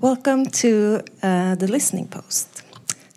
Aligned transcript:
Welcome 0.00 0.46
to 0.62 1.02
uh, 1.24 1.56
the 1.56 1.66
Listening 1.66 2.06
Post. 2.06 2.62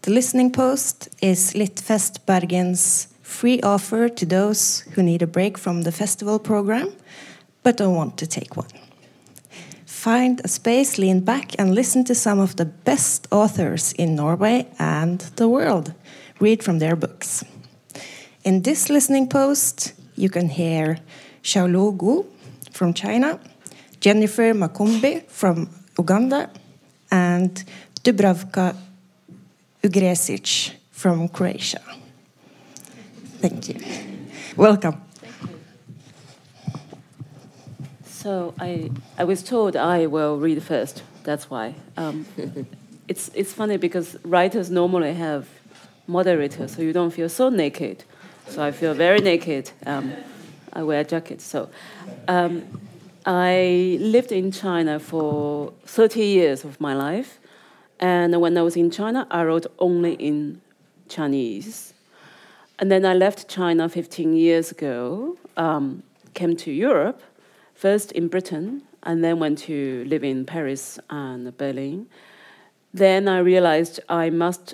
The 0.01 0.09
Listening 0.09 0.51
Post 0.51 1.09
is 1.21 1.53
Litfest 1.53 2.25
Bergen's 2.25 3.07
free 3.21 3.61
offer 3.61 4.09
to 4.09 4.25
those 4.25 4.79
who 4.95 5.03
need 5.03 5.21
a 5.21 5.27
break 5.27 5.59
from 5.59 5.83
the 5.83 5.91
festival 5.91 6.39
program 6.39 6.91
but 7.61 7.77
don't 7.77 7.93
want 7.93 8.17
to 8.17 8.25
take 8.25 8.57
one. 8.57 8.71
Find 9.85 10.41
a 10.43 10.47
space, 10.47 10.97
lean 10.97 11.19
back, 11.19 11.53
and 11.59 11.75
listen 11.75 12.03
to 12.05 12.15
some 12.15 12.39
of 12.39 12.55
the 12.55 12.65
best 12.65 13.27
authors 13.29 13.93
in 13.93 14.15
Norway 14.15 14.65
and 14.79 15.19
the 15.35 15.47
world. 15.47 15.93
Read 16.39 16.63
from 16.63 16.79
their 16.79 16.95
books. 16.95 17.43
In 18.43 18.63
this 18.63 18.89
listening 18.89 19.27
post, 19.29 19.93
you 20.15 20.31
can 20.31 20.49
hear 20.49 20.97
Xiaolu 21.43 21.95
Guo 21.95 22.25
from 22.71 22.95
China, 22.95 23.39
Jennifer 23.99 24.51
Makumbi 24.55 25.29
from 25.29 25.69
Uganda, 25.99 26.49
and 27.11 27.63
Dubravka 28.03 28.75
Ugresic 29.83 30.73
from 30.91 31.27
Croatia. 31.27 31.81
Thank 33.39 33.69
you. 33.69 33.79
Welcome. 34.55 35.01
Thank 35.15 35.51
you. 35.51 35.59
So 38.05 38.53
I, 38.59 38.91
I 39.17 39.23
was 39.23 39.43
told 39.43 39.75
I 39.75 40.05
will 40.05 40.37
read 40.37 40.61
first. 40.63 41.03
That's 41.23 41.49
why. 41.49 41.75
Um, 41.97 42.25
it's, 43.07 43.29
it's 43.33 43.53
funny 43.53 43.77
because 43.77 44.17
writers 44.23 44.69
normally 44.69 45.13
have 45.13 45.47
moderators, 46.07 46.75
so 46.75 46.81
you 46.81 46.93
don't 46.93 47.11
feel 47.11 47.29
so 47.29 47.49
naked. 47.49 48.03
So 48.47 48.63
I 48.63 48.71
feel 48.71 48.93
very 48.93 49.21
naked. 49.21 49.71
Um, 49.85 50.13
I 50.73 50.83
wear 50.83 51.01
a 51.01 51.03
jacket. 51.03 51.41
So 51.41 51.69
um, 52.27 52.63
I 53.25 53.97
lived 53.99 54.31
in 54.31 54.51
China 54.51 54.99
for 54.99 55.73
30 55.85 56.25
years 56.25 56.63
of 56.63 56.81
my 56.81 56.95
life. 56.95 57.39
And 57.99 58.39
when 58.41 58.57
I 58.57 58.63
was 58.63 58.75
in 58.75 58.89
China, 58.89 59.27
I 59.29 59.43
wrote 59.43 59.67
only 59.77 60.13
in 60.13 60.61
Chinese. 61.07 61.93
And 62.79 62.89
then 62.91 63.05
I 63.05 63.13
left 63.13 63.47
China 63.47 63.87
15 63.87 64.33
years 64.35 64.71
ago, 64.71 65.37
um, 65.55 66.01
came 66.33 66.55
to 66.57 66.71
Europe, 66.71 67.21
first 67.75 68.11
in 68.13 68.27
Britain, 68.27 68.81
and 69.03 69.23
then 69.23 69.37
went 69.39 69.59
to 69.59 70.03
live 70.07 70.23
in 70.23 70.45
Paris 70.45 70.97
and 71.11 71.55
Berlin. 71.57 72.07
Then 72.91 73.27
I 73.27 73.37
realized 73.37 73.99
I 74.09 74.31
must, 74.31 74.73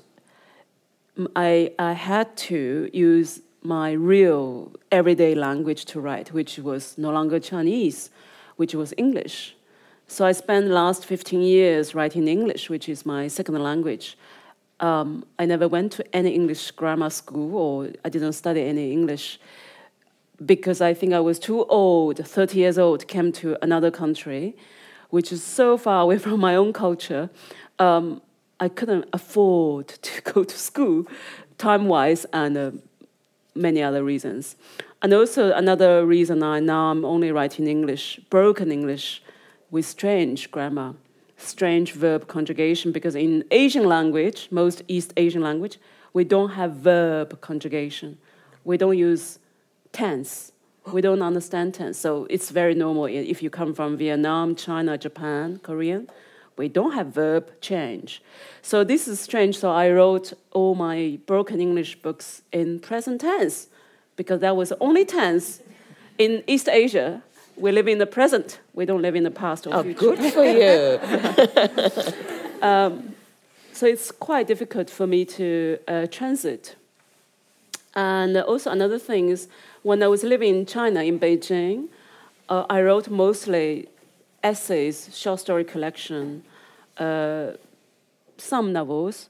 I, 1.36 1.74
I 1.78 1.92
had 1.92 2.38
to 2.38 2.90
use 2.94 3.42
my 3.62 3.92
real 3.92 4.72
everyday 4.90 5.36
language 5.36 5.84
to 5.86 6.00
write, 6.00 6.32
which 6.32 6.60
was 6.60 6.98
no 6.98 7.12
longer 7.12 7.42
Chinese 7.42 8.10
which 8.58 8.76
was 8.76 8.94
English. 8.98 9.56
So 10.08 10.26
I 10.26 10.32
spent 10.32 10.68
the 10.68 10.74
last 10.74 11.06
15 11.06 11.42
years 11.42 11.96
writing 11.96 12.28
English, 12.28 12.70
which 12.70 12.88
is 12.88 13.06
my 13.06 13.28
second 13.28 13.62
language. 13.62 14.18
Um, 14.80 15.26
I 15.40 15.46
never 15.46 15.68
went 15.68 15.92
to 15.94 16.16
any 16.16 16.34
English 16.34 16.72
grammar 16.72 17.10
school 17.10 17.56
or 17.56 17.90
I 18.06 18.10
didn't 18.10 18.34
study 18.34 18.62
any 18.62 18.92
English 18.92 19.40
because 20.46 20.82
I 20.82 20.94
think 20.94 21.14
I 21.14 21.20
was 21.20 21.40
too 21.40 21.66
old, 21.66 22.18
30 22.26 22.58
years 22.60 22.78
old, 22.78 23.08
came 23.08 23.32
to 23.34 23.58
another 23.62 23.90
country, 23.90 24.56
which 25.10 25.32
is 25.32 25.44
so 25.44 25.78
far 25.78 26.04
away 26.04 26.18
from 26.26 26.40
my 26.40 26.56
own 26.56 26.74
culture. 26.74 27.30
Um, 27.80 28.22
I 28.60 28.70
couldn't 28.70 29.06
afford 29.14 29.88
to 30.02 30.22
go 30.22 30.44
to 30.44 30.58
school 30.58 31.06
time 31.58 31.88
wise 31.88 32.26
and 32.32 32.58
uh, 32.58 32.72
many 33.56 33.82
other 33.82 34.04
reasons. 34.04 34.56
And 35.02 35.14
also 35.14 35.52
another 35.52 36.06
reason 36.06 36.42
I 36.42 36.60
now 36.60 36.92
I'm 36.92 37.06
only 37.06 37.32
writing 37.32 37.68
English, 37.68 38.20
broken 38.30 38.72
English, 38.72 39.22
with 39.70 39.86
strange 39.86 40.50
grammar, 40.50 40.96
strange 41.38 41.94
verb 41.94 42.28
conjugation, 42.28 42.92
because 42.92 43.16
in 43.16 43.44
Asian 43.52 43.86
language, 43.86 44.48
most 44.50 44.82
East 44.88 45.14
Asian 45.18 45.42
language, 45.42 45.78
we 46.14 46.24
don't 46.24 46.52
have 46.52 46.72
verb 46.74 47.40
conjugation. 47.42 48.18
We 48.64 48.78
don't 48.78 48.98
use 48.98 49.40
tense. 49.92 50.52
We 50.92 51.02
don't 51.02 51.22
understand 51.22 51.76
tense. 51.76 52.00
So 52.00 52.26
it's 52.30 52.50
very 52.50 52.74
normal 52.74 53.06
if 53.06 53.44
you 53.44 53.50
come 53.50 53.74
from 53.74 53.98
Vietnam, 53.98 54.56
China, 54.56 54.98
Japan, 54.98 55.60
Korean. 55.62 56.10
We 56.58 56.70
don't 56.70 56.94
have 56.94 57.08
verb 57.08 57.52
change. 57.62 58.24
So 58.64 58.84
this 58.84 59.08
is 59.08 59.20
strange. 59.20 59.60
So 59.60 59.70
I 59.70 59.92
wrote 59.92 60.34
all 60.54 60.74
my 60.74 61.20
broken 61.28 61.62
English 61.62 62.02
books 62.02 62.42
in 62.52 62.80
present 62.80 63.22
tense 63.22 63.68
because 64.18 64.42
that 64.42 64.58
was 64.58 64.70
the 64.70 64.78
only 64.82 65.06
tense 65.06 65.62
in 66.18 66.44
East 66.48 66.68
Asia. 66.68 67.24
We 67.56 67.72
live 67.72 67.88
in 67.88 67.98
the 67.98 68.06
present. 68.06 68.60
We 68.74 68.86
don't 68.86 69.02
live 69.02 69.16
in 69.16 69.24
the 69.24 69.32
past 69.32 69.66
or 69.66 69.76
oh, 69.76 69.84
future. 69.84 70.00
good 70.00 70.34
for 70.34 70.44
you. 70.44 71.00
um, 72.68 73.16
so 73.72 73.86
it's 73.86 74.12
quite 74.12 74.48
difficult 74.48 74.90
for 74.90 75.08
me 75.08 75.24
to 75.26 75.78
uh, 75.88 76.08
transit. 76.08 76.76
And 77.96 78.38
also 78.38 78.72
another 78.72 79.00
thing 79.00 79.30
is, 79.30 79.48
when 79.82 80.04
I 80.04 80.08
was 80.08 80.24
living 80.24 80.56
in 80.56 80.66
China, 80.66 81.02
in 81.04 81.20
Beijing, 81.20 81.88
uh, 82.50 82.66
I 82.70 82.82
wrote 82.82 83.10
mostly 83.10 83.88
essays, 84.44 85.10
short 85.16 85.40
story 85.40 85.64
collection, 85.64 86.44
uh, 86.98 87.52
some 88.38 88.74
novels, 88.74 89.30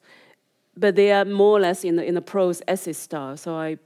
but 0.76 0.96
they 0.96 1.12
are 1.12 1.26
more 1.26 1.58
or 1.58 1.60
less 1.62 1.84
in 1.84 1.96
the, 1.96 2.06
in 2.06 2.16
the 2.16 2.22
prose 2.22 2.62
essay 2.68 2.94
style. 2.94 3.38
So 3.38 3.56
I 3.56 3.78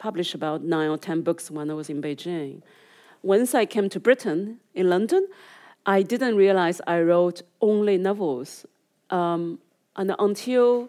published 0.00 0.34
about 0.34 0.64
nine 0.64 0.88
or 0.88 0.98
ten 0.98 1.22
books 1.22 1.50
when 1.50 1.70
I 1.70 1.74
was 1.74 1.88
in 1.88 2.02
Beijing. 2.02 2.62
Once 3.22 3.54
I 3.54 3.66
came 3.66 3.88
to 3.90 4.00
Britain, 4.00 4.58
in 4.74 4.88
London, 4.88 5.28
I 5.86 6.02
didn't 6.02 6.36
realize 6.36 6.80
I 6.86 7.00
wrote 7.02 7.42
only 7.60 7.96
novels. 7.98 8.66
Um, 9.10 9.60
and 9.96 10.14
until, 10.18 10.88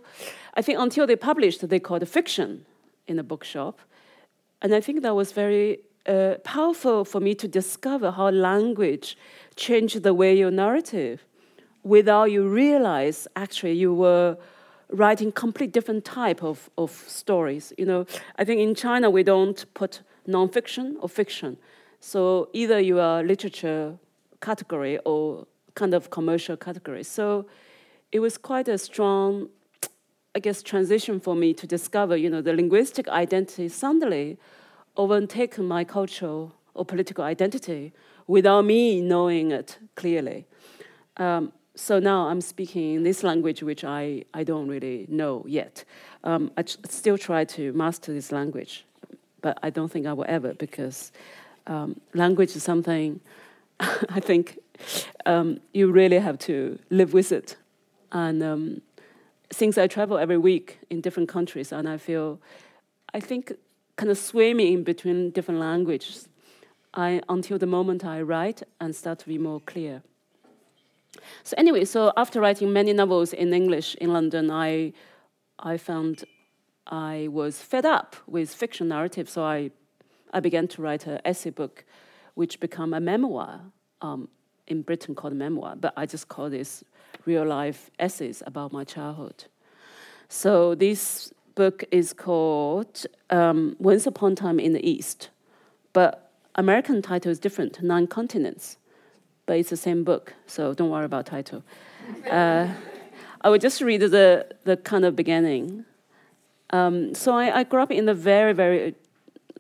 I 0.55 0.61
think 0.61 0.79
until 0.79 1.05
they 1.05 1.15
published, 1.15 1.67
they 1.67 1.79
called 1.79 2.07
fiction 2.07 2.65
in 3.07 3.19
a 3.19 3.23
bookshop. 3.23 3.79
And 4.61 4.73
I 4.73 4.79
think 4.79 5.01
that 5.01 5.15
was 5.15 5.31
very 5.33 5.79
uh, 6.07 6.35
powerful 6.43 7.03
for 7.05 7.19
me 7.19 7.35
to 7.35 7.47
discover 7.47 8.11
how 8.11 8.29
language 8.29 9.17
changed 9.55 10.03
the 10.03 10.13
way 10.13 10.37
you 10.37 10.49
narrative 10.49 11.25
without 11.83 12.31
you 12.31 12.47
realize 12.47 13.27
actually 13.35 13.73
you 13.73 13.93
were 13.93 14.37
writing 14.91 15.31
complete 15.31 15.71
different 15.71 16.05
type 16.05 16.43
of, 16.43 16.69
of 16.77 16.91
stories. 17.07 17.73
You 17.77 17.85
know, 17.85 18.05
I 18.37 18.43
think 18.43 18.59
in 18.61 18.75
China 18.75 19.09
we 19.09 19.23
don't 19.23 19.65
put 19.73 20.01
nonfiction 20.27 20.95
or 20.99 21.09
fiction. 21.09 21.57
So 21.99 22.49
either 22.53 22.79
you 22.79 22.99
are 22.99 23.23
literature 23.23 23.97
category 24.41 24.97
or 25.05 25.47
kind 25.75 25.93
of 25.93 26.09
commercial 26.09 26.57
category. 26.57 27.03
So 27.03 27.45
it 28.11 28.19
was 28.19 28.37
quite 28.37 28.67
a 28.67 28.77
strong, 28.77 29.49
I 30.35 30.39
guess, 30.39 30.61
transition 30.61 31.19
for 31.19 31.35
me 31.35 31.53
to 31.53 31.67
discover, 31.67 32.17
you 32.17 32.29
know, 32.29 32.41
the 32.41 32.53
linguistic 32.53 33.07
identity 33.07 33.69
suddenly 33.69 34.37
overtaken 34.97 35.67
my 35.67 35.83
cultural 35.83 36.53
or 36.73 36.85
political 36.85 37.23
identity 37.23 37.93
without 38.27 38.65
me 38.65 39.01
knowing 39.01 39.51
it 39.51 39.77
clearly. 39.95 40.45
Um, 41.17 41.53
so 41.75 41.99
now 41.99 42.27
I'm 42.27 42.41
speaking 42.41 43.03
this 43.03 43.23
language 43.23 43.63
which 43.63 43.83
I, 43.83 44.23
I 44.33 44.43
don't 44.43 44.67
really 44.67 45.05
know 45.09 45.45
yet. 45.47 45.83
Um, 46.23 46.51
I 46.57 46.63
still 46.65 47.17
try 47.17 47.45
to 47.45 47.73
master 47.73 48.13
this 48.13 48.31
language, 48.31 48.85
but 49.41 49.57
I 49.63 49.69
don't 49.69 49.91
think 49.91 50.05
I 50.05 50.13
will 50.13 50.25
ever 50.27 50.53
because 50.53 51.11
um, 51.67 51.99
language 52.13 52.55
is 52.55 52.63
something 52.63 53.21
I 54.09 54.19
think 54.19 54.59
um, 55.25 55.59
you 55.73 55.91
really 55.91 56.19
have 56.19 56.37
to 56.39 56.77
live 56.89 57.13
with 57.13 57.31
it. 57.31 57.55
And 58.11 58.43
um, 58.43 58.81
since 59.51 59.77
I 59.77 59.87
travel 59.87 60.17
every 60.17 60.37
week 60.37 60.79
in 60.89 61.01
different 61.01 61.29
countries, 61.29 61.71
and 61.71 61.87
I 61.87 61.97
feel, 61.97 62.39
I 63.13 63.19
think, 63.19 63.53
kind 63.95 64.11
of 64.11 64.17
swimming 64.17 64.73
in 64.73 64.83
between 64.83 65.31
different 65.31 65.59
languages, 65.59 66.27
I, 66.93 67.21
until 67.29 67.57
the 67.57 67.65
moment 67.65 68.03
I 68.03 68.21
write 68.21 68.63
and 68.79 68.95
start 68.95 69.19
to 69.19 69.27
be 69.27 69.37
more 69.37 69.61
clear. 69.61 70.03
So 71.43 71.55
anyway, 71.57 71.85
so 71.85 72.13
after 72.15 72.39
writing 72.39 72.71
many 72.71 72.93
novels 72.93 73.33
in 73.33 73.53
English 73.53 73.95
in 73.95 74.13
London, 74.13 74.49
I, 74.49 74.93
I 75.59 75.77
found 75.77 76.23
I 76.87 77.27
was 77.29 77.61
fed 77.61 77.85
up 77.85 78.15
with 78.27 78.53
fiction 78.53 78.87
narrative, 78.87 79.29
so 79.29 79.43
I, 79.43 79.71
I 80.33 80.39
began 80.39 80.67
to 80.69 80.81
write 80.81 81.07
an 81.07 81.19
essay 81.25 81.49
book, 81.49 81.85
which 82.35 82.59
became 82.59 82.93
a 82.93 82.99
memoir 82.99 83.61
um, 84.01 84.29
in 84.67 84.81
Britain 84.81 85.15
called 85.15 85.33
memoir, 85.33 85.75
but 85.75 85.93
I 85.97 86.05
just 86.05 86.27
call 86.27 86.49
this 86.49 86.83
real 87.25 87.45
life 87.45 87.89
essays 87.99 88.41
about 88.45 88.71
my 88.71 88.83
childhood. 88.83 89.45
So 90.29 90.75
this 90.75 91.33
book 91.55 91.83
is 91.91 92.13
called 92.13 93.05
um, 93.29 93.75
Once 93.79 94.07
Upon 94.07 94.31
a 94.31 94.35
Time 94.35 94.59
in 94.59 94.73
the 94.73 94.89
East, 94.89 95.29
but 95.93 96.31
American 96.55 97.01
title 97.01 97.31
is 97.31 97.39
different, 97.39 97.81
Nine 97.81 98.07
Continents 98.07 98.77
but 99.45 99.57
it's 99.57 99.69
the 99.69 99.77
same 99.77 100.03
book, 100.03 100.33
so 100.45 100.73
don't 100.73 100.89
worry 100.89 101.05
about 101.05 101.25
title. 101.25 101.63
Uh, 102.29 102.67
I 103.41 103.49
will 103.49 103.57
just 103.57 103.81
read 103.81 104.01
the, 104.01 104.47
the 104.63 104.77
kind 104.77 105.05
of 105.05 105.15
beginning. 105.15 105.85
Um, 106.71 107.13
so 107.15 107.33
I, 107.33 107.59
I, 107.59 107.63
grew 107.63 107.81
up 107.81 107.91
in 107.91 108.07
a 108.07 108.13
very, 108.13 108.53
very 108.53 108.95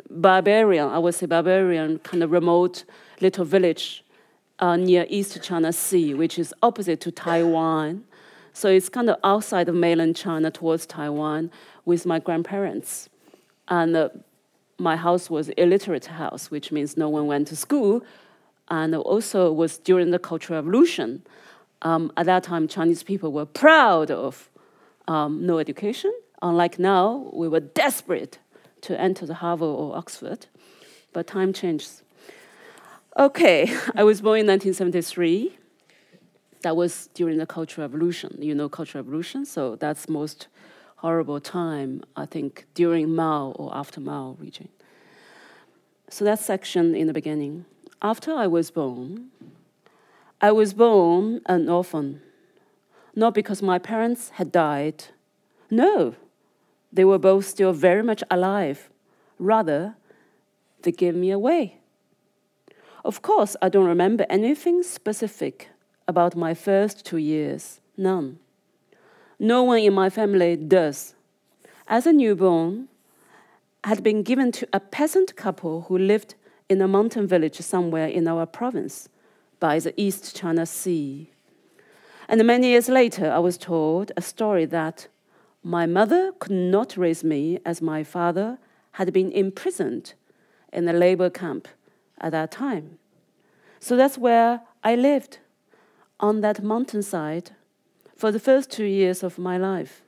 barbarian, 0.09 0.87
I 0.87 0.99
would 0.99 1.13
say 1.15 1.25
barbarian, 1.25 1.99
kind 1.99 2.23
of 2.23 2.31
remote 2.31 2.85
little 3.19 3.43
village 3.43 4.05
uh, 4.59 4.77
near 4.77 5.05
East 5.09 5.41
China 5.41 5.73
Sea, 5.73 6.13
which 6.13 6.39
is 6.39 6.53
opposite 6.61 7.01
to 7.01 7.11
Taiwan. 7.11 8.05
So 8.53 8.69
it's 8.69 8.89
kind 8.89 9.09
of 9.09 9.17
outside 9.23 9.67
of 9.67 9.75
mainland 9.75 10.15
China 10.15 10.51
towards 10.51 10.85
Taiwan 10.85 11.51
with 11.85 12.05
my 12.05 12.19
grandparents. 12.19 13.09
And 13.67 13.95
uh, 13.95 14.09
my 14.77 14.95
house 14.95 15.29
was 15.29 15.49
illiterate 15.49 16.05
house, 16.05 16.51
which 16.51 16.71
means 16.71 16.97
no 16.97 17.09
one 17.09 17.27
went 17.27 17.47
to 17.49 17.55
school. 17.55 18.03
And 18.69 18.95
also 18.95 19.51
was 19.51 19.77
during 19.77 20.11
the 20.11 20.19
Cultural 20.19 20.57
Revolution. 20.57 21.23
Um, 21.81 22.11
at 22.15 22.25
that 22.27 22.43
time, 22.43 22.67
Chinese 22.67 23.03
people 23.03 23.31
were 23.31 23.45
proud 23.45 24.11
of 24.11 24.49
um, 25.07 25.45
no 25.45 25.59
education. 25.59 26.13
Unlike 26.41 26.79
now, 26.79 27.29
we 27.33 27.47
were 27.47 27.59
desperate 27.59 28.39
to 28.81 28.99
enter 28.99 29.25
the 29.25 29.35
Harvard 29.35 29.67
or 29.67 29.95
Oxford. 29.95 30.47
But 31.13 31.27
time 31.27 31.53
changes. 31.53 32.03
Okay, 33.17 33.75
I 33.95 34.03
was 34.03 34.21
born 34.21 34.39
in 34.39 34.47
1973. 34.47 35.57
That 36.61 36.75
was 36.75 37.09
during 37.13 37.37
the 37.39 37.45
Cultural 37.45 37.87
Revolution. 37.87 38.37
You 38.39 38.55
know 38.55 38.69
Cultural 38.69 39.03
Revolution, 39.03 39.45
so 39.45 39.75
that's 39.75 40.07
most 40.07 40.47
horrible 40.97 41.39
time, 41.39 42.03
I 42.15 42.27
think, 42.27 42.65
during 42.75 43.15
Mao 43.15 43.51
or 43.51 43.75
after 43.75 43.99
Mao 43.99 44.37
regime. 44.39 44.69
So 46.09 46.23
that 46.25 46.39
section 46.39 46.93
in 46.93 47.07
the 47.07 47.13
beginning. 47.13 47.65
After 48.03 48.33
I 48.33 48.47
was 48.47 48.71
born, 48.71 49.29
I 50.41 50.51
was 50.51 50.73
born 50.73 51.41
an 51.45 51.69
orphan, 51.69 52.21
not 53.15 53.35
because 53.35 53.61
my 53.61 53.77
parents 53.77 54.29
had 54.29 54.51
died. 54.51 55.05
No, 55.69 56.15
they 56.91 57.05
were 57.05 57.19
both 57.19 57.45
still 57.45 57.73
very 57.73 58.01
much 58.01 58.23
alive. 58.31 58.89
Rather, 59.37 59.95
they 60.81 60.91
gave 60.91 61.13
me 61.13 61.29
away. 61.29 61.77
Of 63.05 63.21
course, 63.21 63.55
I 63.61 63.69
don't 63.69 63.85
remember 63.85 64.25
anything 64.31 64.81
specific 64.81 65.69
about 66.07 66.35
my 66.35 66.55
first 66.55 67.05
two 67.05 67.17
years, 67.17 67.81
none. 67.97 68.39
No 69.37 69.61
one 69.61 69.79
in 69.79 69.93
my 69.93 70.09
family 70.09 70.55
does. 70.55 71.13
As 71.87 72.07
a 72.07 72.13
newborn, 72.13 72.87
I 73.83 73.89
had 73.89 74.01
been 74.01 74.23
given 74.23 74.51
to 74.53 74.67
a 74.73 74.79
peasant 74.79 75.35
couple 75.35 75.81
who 75.81 75.97
lived 75.99 76.33
in 76.71 76.81
a 76.81 76.87
mountain 76.87 77.27
village 77.27 77.59
somewhere 77.59 78.07
in 78.07 78.29
our 78.29 78.45
province 78.45 79.09
by 79.59 79.77
the 79.77 79.93
East 79.99 80.33
China 80.33 80.65
Sea. 80.65 81.29
And 82.29 82.41
many 82.45 82.67
years 82.67 82.87
later, 82.87 83.29
I 83.29 83.39
was 83.39 83.57
told 83.57 84.13
a 84.15 84.21
story 84.21 84.63
that 84.67 85.09
my 85.63 85.85
mother 85.85 86.31
could 86.39 86.53
not 86.53 86.95
raise 86.95 87.25
me 87.25 87.59
as 87.65 87.81
my 87.81 88.05
father 88.05 88.57
had 88.93 89.11
been 89.11 89.33
imprisoned 89.33 90.13
in 90.71 90.87
a 90.87 90.93
labor 90.93 91.29
camp 91.29 91.67
at 92.21 92.31
that 92.31 92.51
time. 92.51 92.97
So 93.81 93.97
that's 93.97 94.17
where 94.17 94.61
I 94.81 94.95
lived, 94.95 95.39
on 96.21 96.39
that 96.39 96.63
mountainside, 96.63 97.51
for 98.15 98.31
the 98.31 98.39
first 98.39 98.71
two 98.71 98.85
years 98.85 99.23
of 99.23 99.37
my 99.37 99.57
life. 99.57 100.03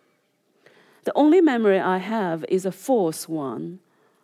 The 1.04 1.12
only 1.14 1.42
memory 1.42 1.82
I 1.82 1.98
have 1.98 2.46
is 2.48 2.66
a 2.66 2.72
false 2.72 3.28
one, 3.28 3.80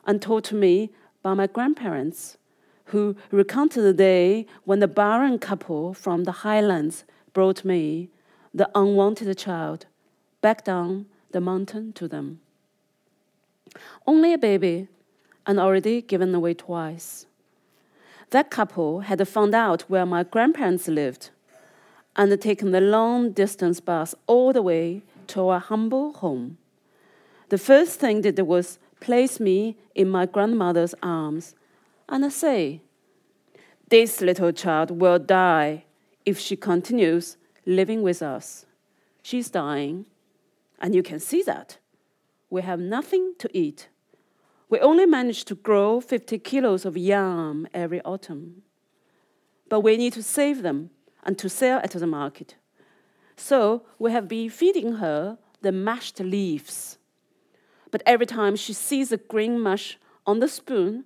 and 0.06 0.22
told 0.22 0.46
to 0.46 0.56
me 0.56 0.92
by 1.22 1.34
my 1.34 1.48
grandparents, 1.48 2.38
who 2.86 3.16
recounted 3.32 3.84
the 3.84 3.94
day 3.94 4.46
when 4.64 4.80
the 4.80 4.88
barren 4.88 5.38
couple 5.38 5.94
from 5.94 6.24
the 6.24 6.32
highlands 6.32 7.04
brought 7.34 7.64
me, 7.64 8.10
the 8.54 8.70
unwanted 8.74 9.38
child, 9.38 9.86
back 10.42 10.64
down 10.64 11.06
the 11.32 11.42
mountain 11.42 11.94
to 11.94 12.08
them. 12.08 12.40
Only 14.08 14.34
a 14.34 14.38
baby, 14.38 14.88
and 15.46 15.60
already 15.60 16.02
given 16.02 16.34
away 16.34 16.54
twice. 16.54 17.26
That 18.32 18.52
couple 18.52 19.02
had 19.02 19.28
found 19.28 19.56
out 19.56 19.82
where 19.84 20.06
my 20.06 20.24
grandparents 20.24 20.88
lived 20.88 21.32
and 22.16 22.40
taken 22.42 22.72
the 22.72 22.82
long 22.82 23.32
distance 23.32 23.80
bus 23.80 24.14
all 24.28 24.54
the 24.54 24.62
way 24.62 25.02
to 25.28 25.48
our 25.48 25.60
humble 25.60 26.14
home. 26.14 26.58
The 27.50 27.58
first 27.58 28.00
thing 28.00 28.22
they 28.22 28.32
did 28.32 28.44
was 28.44 28.78
place 29.00 29.40
me 29.40 29.78
in 29.96 30.10
my 30.10 30.26
grandmother's 30.26 30.96
arms 31.02 31.56
and 32.08 32.26
I 32.26 32.30
say, 32.30 32.82
This 33.90 34.22
little 34.22 34.52
child 34.52 34.92
will 34.92 35.20
die 35.20 35.86
if 36.26 36.40
she 36.40 36.56
continues 36.56 37.38
living 37.66 38.02
with 38.02 38.22
us. 38.22 38.66
She's 39.22 39.50
dying, 39.50 40.06
and 40.80 40.96
you 40.96 41.04
can 41.04 41.20
see 41.20 41.44
that. 41.44 41.78
We 42.50 42.62
have 42.64 42.80
nothing 42.80 43.36
to 43.40 43.50
eat. 43.58 43.90
We 44.70 44.80
only 44.80 45.06
manage 45.06 45.46
to 45.46 45.56
grow 45.56 46.00
50 46.00 46.40
kilos 46.40 46.86
of 46.86 46.96
yam 46.98 47.68
every 47.74 48.02
autumn. 48.02 48.62
But 49.68 49.82
we 49.82 49.98
need 49.98 50.14
to 50.14 50.24
save 50.24 50.62
them 50.62 50.92
and 51.24 51.38
to 51.40 51.50
sell 51.50 51.80
at 51.84 51.92
the 51.92 52.08
market. 52.08 52.56
So 53.36 53.84
we 53.98 54.12
have 54.12 54.28
been 54.28 54.50
feeding 54.50 54.94
her 54.94 55.38
the 55.62 55.72
mashed 55.72 56.20
leaves. 56.20 56.99
But 57.92 58.04
every 58.06 58.26
time 58.26 58.56
she 58.56 58.74
sees 58.74 59.10
the 59.10 59.18
green 59.18 59.60
mush 59.60 59.98
on 60.26 60.40
the 60.40 60.48
spoon, 60.48 61.06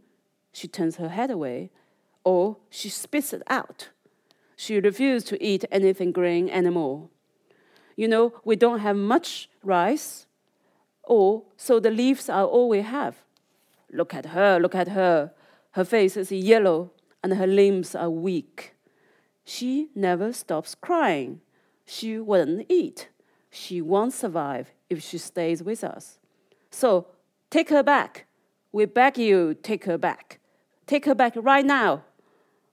she 0.52 0.68
turns 0.68 0.98
her 0.98 1.10
head 1.10 1.32
away 1.32 1.72
or 2.24 2.58
she 2.70 2.90
spits 2.90 3.34
it 3.34 3.44
out. 3.48 3.90
She 4.56 4.80
refuses 4.80 5.28
to 5.30 5.44
eat 5.44 5.66
anything 5.72 6.12
green 6.12 6.50
anymore. 6.50 7.10
You 7.96 8.08
know, 8.08 8.34
we 8.44 8.56
don't 8.56 8.80
have 8.80 8.96
much 8.96 9.50
rice, 9.64 10.26
or 11.04 11.44
so 11.58 11.80
the 11.80 11.92
leaves 11.92 12.30
are 12.30 12.46
all 12.46 12.70
we 12.70 12.82
have. 12.82 13.18
Look 13.92 14.14
at 14.14 14.28
her, 14.28 14.60
look 14.60 14.74
at 14.74 14.90
her. 14.90 15.32
Her 15.72 15.84
face 15.86 16.18
is 16.18 16.32
yellow 16.32 16.92
and 17.24 17.34
her 17.34 17.48
limbs 17.48 17.94
are 17.94 18.10
weak. 18.10 18.76
She 19.44 19.90
never 19.96 20.34
stops 20.34 20.76
crying. 20.76 21.42
She 21.86 22.18
wouldn't 22.18 22.66
eat. 22.70 23.10
She 23.52 23.82
won't 23.82 24.14
survive 24.14 24.72
if 24.90 25.04
she 25.04 25.18
stays 25.18 25.62
with 25.62 25.84
us. 25.84 26.18
So 26.74 27.06
take 27.52 27.70
her 27.70 27.84
back. 27.84 28.26
We 28.72 28.86
beg 28.86 29.20
you, 29.20 29.54
take 29.54 29.86
her 29.86 29.98
back. 29.98 30.40
Take 30.88 31.06
her 31.06 31.14
back 31.14 31.34
right 31.36 31.64
now. 31.64 32.04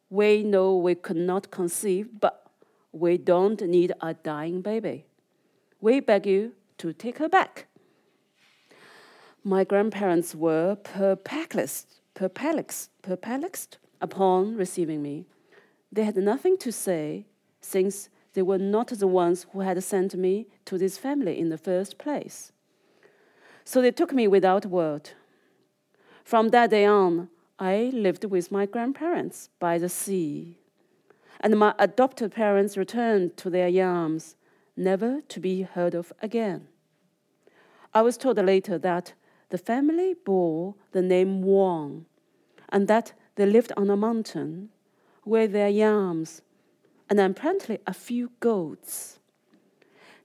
We 0.08 0.42
know 0.42 0.74
we 0.74 0.94
could 0.94 1.18
not 1.18 1.50
conceive, 1.50 2.08
but 2.18 2.46
we 2.92 3.18
don't 3.18 3.60
need 3.60 3.92
a 4.00 4.14
dying 4.14 4.62
baby. 4.62 5.04
We 5.82 6.00
beg 6.00 6.26
you 6.26 6.52
to 6.78 6.94
take 6.94 7.18
her 7.18 7.28
back. 7.28 7.66
My 9.44 9.64
grandparents 9.64 10.34
were 10.34 10.76
perplexed, 10.76 12.00
perplexed, 12.14 12.90
perplexed 13.02 13.78
upon 14.00 14.56
receiving 14.56 15.02
me. 15.02 15.26
They 15.92 16.04
had 16.04 16.16
nothing 16.16 16.56
to 16.58 16.72
say, 16.72 17.26
since 17.60 18.08
they 18.32 18.42
were 18.42 18.58
not 18.58 18.88
the 18.88 19.06
ones 19.06 19.46
who 19.52 19.60
had 19.60 19.82
sent 19.84 20.14
me 20.14 20.46
to 20.64 20.78
this 20.78 20.96
family 20.96 21.38
in 21.38 21.50
the 21.50 21.58
first 21.58 21.98
place. 21.98 22.52
So 23.64 23.80
they 23.80 23.90
took 23.90 24.12
me 24.12 24.26
without 24.26 24.66
word. 24.66 25.10
From 26.24 26.48
that 26.48 26.70
day 26.70 26.84
on, 26.84 27.28
I 27.58 27.90
lived 27.92 28.24
with 28.24 28.50
my 28.50 28.66
grandparents 28.66 29.50
by 29.58 29.78
the 29.78 29.88
sea. 29.88 30.58
And 31.40 31.58
my 31.58 31.74
adopted 31.78 32.32
parents 32.32 32.76
returned 32.76 33.36
to 33.38 33.50
their 33.50 33.68
yams, 33.68 34.36
never 34.76 35.20
to 35.22 35.40
be 35.40 35.62
heard 35.62 35.94
of 35.94 36.12
again. 36.22 36.68
I 37.92 38.02
was 38.02 38.16
told 38.16 38.36
later 38.38 38.78
that 38.78 39.14
the 39.48 39.58
family 39.58 40.14
bore 40.14 40.74
the 40.92 41.02
name 41.02 41.42
Wang, 41.42 42.06
and 42.68 42.86
that 42.88 43.12
they 43.34 43.46
lived 43.46 43.72
on 43.76 43.90
a 43.90 43.96
mountain 43.96 44.70
with 45.24 45.52
their 45.52 45.68
yams 45.68 46.42
and 47.08 47.18
apparently 47.18 47.78
a 47.86 47.92
few 47.92 48.30
goats. 48.38 49.18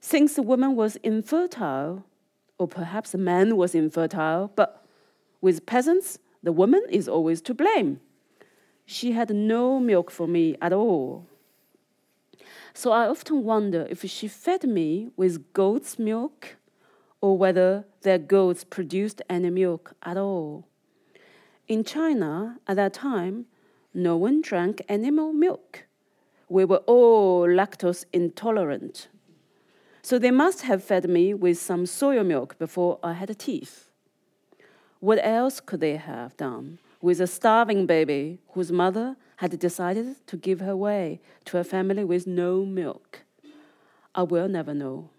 Since 0.00 0.34
the 0.34 0.42
woman 0.42 0.76
was 0.76 0.96
infertile, 0.96 2.04
or 2.58 2.66
perhaps 2.68 3.12
the 3.12 3.18
man 3.18 3.56
was 3.56 3.74
infertile, 3.74 4.50
but 4.56 4.84
with 5.40 5.66
peasants, 5.66 6.18
the 6.42 6.52
woman 6.52 6.82
is 6.90 7.08
always 7.08 7.40
to 7.42 7.54
blame. 7.54 8.00
She 8.84 9.12
had 9.12 9.30
no 9.30 9.80
milk 9.80 10.10
for 10.10 10.26
me 10.26 10.56
at 10.62 10.72
all. 10.72 11.26
So 12.72 12.92
I 12.92 13.08
often 13.08 13.42
wonder 13.42 13.86
if 13.90 14.08
she 14.08 14.28
fed 14.28 14.64
me 14.64 15.08
with 15.16 15.52
goat's 15.52 15.98
milk 15.98 16.56
or 17.20 17.36
whether 17.36 17.84
their 18.02 18.18
goats 18.18 18.64
produced 18.64 19.22
any 19.28 19.50
milk 19.50 19.94
at 20.02 20.16
all. 20.16 20.66
In 21.68 21.82
China, 21.82 22.58
at 22.68 22.76
that 22.76 22.92
time, 22.92 23.46
no 23.92 24.16
one 24.16 24.40
drank 24.40 24.82
animal 24.88 25.32
milk. 25.32 25.86
We 26.48 26.64
were 26.64 26.82
all 26.86 27.46
lactose 27.46 28.04
intolerant. 28.12 29.08
So 30.06 30.20
they 30.20 30.30
must 30.30 30.62
have 30.62 30.84
fed 30.84 31.10
me 31.10 31.34
with 31.34 31.58
some 31.58 31.84
soy 31.84 32.22
milk 32.22 32.56
before 32.60 33.00
I 33.02 33.14
had 33.14 33.36
teeth. 33.40 33.90
What 35.00 35.18
else 35.20 35.58
could 35.58 35.80
they 35.80 35.96
have 35.96 36.36
done 36.36 36.78
with 37.02 37.20
a 37.20 37.26
starving 37.26 37.86
baby 37.86 38.38
whose 38.52 38.70
mother 38.70 39.16
had 39.38 39.58
decided 39.58 40.24
to 40.28 40.36
give 40.36 40.60
her 40.60 40.70
away 40.70 41.20
to 41.46 41.58
a 41.58 41.64
family 41.64 42.04
with 42.04 42.24
no 42.24 42.64
milk? 42.64 43.22
I 44.14 44.22
will 44.22 44.46
never 44.46 44.72
know. 44.72 45.10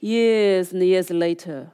Years 0.00 0.72
and 0.72 0.82
years 0.82 1.10
later, 1.10 1.70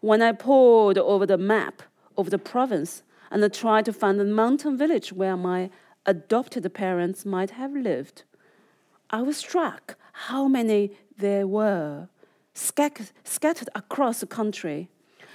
when 0.00 0.22
I 0.22 0.30
pored 0.30 0.98
over 0.98 1.26
the 1.26 1.36
map 1.36 1.82
of 2.16 2.30
the 2.30 2.38
province 2.38 3.02
and 3.28 3.52
tried 3.52 3.86
to 3.86 3.92
find 3.92 4.20
the 4.20 4.24
mountain 4.24 4.78
village 4.78 5.12
where 5.12 5.36
my 5.36 5.70
adopted 6.06 6.72
parents 6.72 7.26
might 7.26 7.50
have 7.50 7.72
lived. 7.72 8.22
I 9.12 9.22
was 9.22 9.38
struck 9.38 9.96
how 10.12 10.46
many 10.46 10.92
there 11.16 11.46
were 11.46 12.08
scattered 12.54 13.68
across 13.74 14.20
the 14.20 14.26
country, 14.26 14.88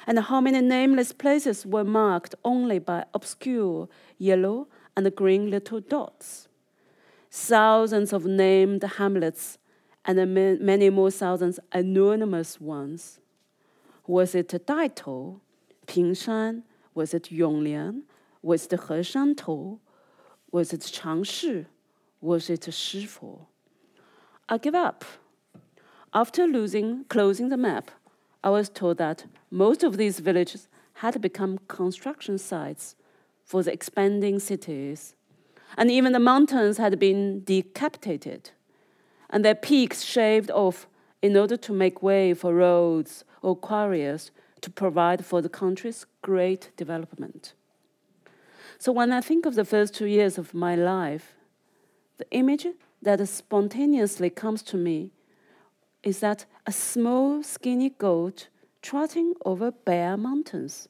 and 0.08 0.20
how 0.20 0.40
many 0.40 0.62
nameless 0.62 1.12
places 1.12 1.66
were 1.66 1.84
marked 1.84 2.36
only 2.46 2.80
by 2.80 3.06
obscure 3.14 3.90
yellow 4.18 4.68
and 4.96 5.14
green 5.16 5.50
little 5.50 5.82
dots. 5.82 6.48
Thousands 7.32 8.14
of 8.14 8.26
named 8.26 8.84
hamlets 8.84 9.58
and 10.06 10.34
many 10.62 10.90
more 10.90 11.12
thousands 11.12 11.60
anonymous 11.74 12.62
ones. 12.62 13.20
Was 14.08 14.36
it 14.36 14.50
Daitou, 14.50 15.40
Pingshan? 15.88 16.64
Was 16.94 17.14
it 17.14 17.24
Yonglian? 17.32 18.04
Was 18.42 18.68
it 18.68 18.72
Heshantou? 18.72 19.80
Was 20.52 20.72
it 20.72 20.82
Changshi? 20.82 21.66
Was 22.22 22.50
it 22.50 22.62
Shifu? 22.62 23.48
I 24.48 24.58
give 24.58 24.76
up. 24.76 25.06
After 26.14 26.48
losing, 26.48 27.06
closing 27.06 27.50
the 27.50 27.58
map, 27.58 27.92
I 28.44 28.50
was 28.50 28.70
told 28.70 28.98
that 28.98 29.26
most 29.50 29.84
of 29.84 29.98
these 29.98 30.20
villages 30.20 30.68
had 30.94 31.20
become 31.20 31.60
construction 31.68 32.38
sites 32.38 32.96
for 33.44 33.64
the 33.64 33.74
expanding 33.74 34.40
cities, 34.40 35.16
and 35.78 35.92
even 35.92 36.14
the 36.14 36.20
mountains 36.20 36.78
had 36.78 37.00
been 37.00 37.44
decapitated 37.44 38.52
and 39.30 39.44
their 39.44 39.56
peaks 39.56 40.04
shaved 40.04 40.52
off 40.52 40.88
in 41.22 41.36
order 41.36 41.58
to 41.58 41.74
make 41.74 42.02
way 42.02 42.34
for 42.34 42.54
roads 42.54 43.24
or 43.42 43.56
quarries 43.56 44.32
to 44.62 44.70
provide 44.70 45.26
for 45.26 45.42
the 45.42 45.50
country's 45.50 46.06
great 46.22 46.70
development. 46.78 47.54
So 48.78 48.92
when 48.92 49.12
I 49.12 49.22
think 49.22 49.46
of 49.46 49.56
the 49.56 49.66
first 49.66 49.94
two 49.94 50.06
years 50.06 50.38
of 50.38 50.54
my 50.54 50.76
life, 50.76 51.34
the 52.18 52.30
image 52.32 52.68
that 53.06 53.26
spontaneously 53.28 54.32
comes 54.32 54.64
to 54.64 54.78
me 54.78 55.12
is 56.04 56.20
that 56.20 56.46
a 56.66 56.72
small, 56.72 57.44
skinny 57.44 57.90
goat 57.90 58.50
trotting 58.82 59.34
over 59.46 59.72
bare 59.72 60.18
mountains. 60.18 60.90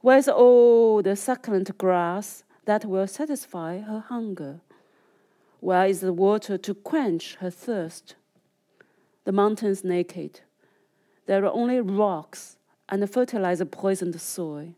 Where's 0.00 0.26
all 0.26 0.98
oh, 0.98 1.02
the 1.02 1.16
succulent 1.16 1.76
grass 1.76 2.44
that 2.64 2.86
will 2.86 3.06
satisfy 3.06 3.80
her 3.80 4.00
hunger? 4.00 4.60
Where 5.60 5.86
is 5.86 6.00
the 6.00 6.12
water 6.14 6.56
to 6.58 6.74
quench 6.74 7.36
her 7.36 7.50
thirst? 7.50 8.14
The 9.24 9.32
mountains 9.32 9.84
naked. 9.84 10.40
There 11.26 11.44
are 11.44 11.52
only 11.52 11.80
rocks 11.80 12.56
and 12.88 13.08
fertilizer 13.10 13.66
poisoned 13.66 14.18
soil. 14.18 14.74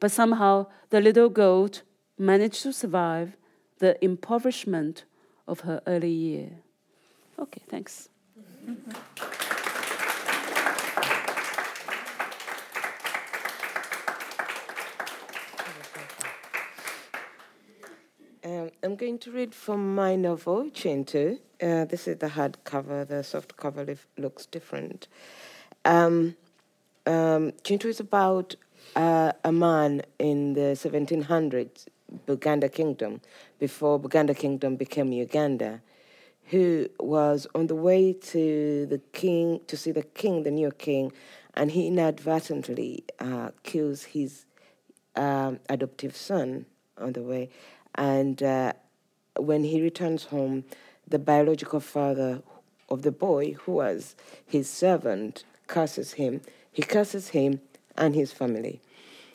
But 0.00 0.12
somehow 0.12 0.66
the 0.88 1.00
little 1.00 1.28
goat 1.28 1.82
managed 2.16 2.62
to 2.62 2.72
survive 2.72 3.36
the 3.80 4.02
impoverishment 4.02 5.04
of 5.52 5.60
her 5.60 5.80
early 5.86 6.10
year. 6.10 6.50
Okay, 7.38 7.62
thanks. 7.68 8.08
Um, 18.44 18.70
I'm 18.82 18.96
going 18.96 19.18
to 19.20 19.30
read 19.30 19.54
from 19.54 19.94
my 19.94 20.16
novel, 20.16 20.70
Kintu. 20.70 21.38
Uh, 21.62 21.84
this 21.84 22.08
is 22.08 22.16
the 22.18 22.28
hardcover, 22.28 23.06
the 23.06 23.22
soft 23.22 23.56
cover 23.56 23.86
looks 24.18 24.46
different. 24.46 25.06
Um, 25.84 26.36
um, 27.06 27.52
Kintu 27.62 27.86
is 27.86 28.00
about 28.00 28.56
uh, 28.96 29.32
a 29.44 29.52
man 29.52 30.02
in 30.18 30.54
the 30.54 30.74
1700s, 30.74 31.86
Buganda 32.26 32.72
Kingdom, 32.72 33.20
before 33.58 33.98
Buganda 34.00 34.36
Kingdom 34.36 34.76
became 34.76 35.12
Uganda, 35.12 35.80
who 36.46 36.88
was 36.98 37.46
on 37.54 37.66
the 37.66 37.74
way 37.74 38.12
to 38.12 38.86
the 38.86 39.00
king, 39.12 39.60
to 39.66 39.76
see 39.76 39.92
the 39.92 40.02
king, 40.02 40.42
the 40.42 40.50
new 40.50 40.70
king, 40.70 41.12
and 41.54 41.70
he 41.70 41.86
inadvertently 41.86 43.04
uh, 43.18 43.50
kills 43.62 44.04
his 44.04 44.44
um, 45.16 45.60
adoptive 45.68 46.16
son 46.16 46.66
on 46.98 47.12
the 47.12 47.22
way. 47.22 47.50
And 47.94 48.42
uh, 48.42 48.72
when 49.36 49.64
he 49.64 49.82
returns 49.82 50.24
home, 50.24 50.64
the 51.06 51.18
biological 51.18 51.80
father 51.80 52.42
of 52.88 53.02
the 53.02 53.12
boy, 53.12 53.52
who 53.52 53.72
was 53.72 54.14
his 54.46 54.68
servant, 54.68 55.44
curses 55.66 56.12
him. 56.14 56.40
He 56.70 56.82
curses 56.82 57.28
him 57.28 57.60
and 57.96 58.14
his 58.14 58.32
family. 58.32 58.80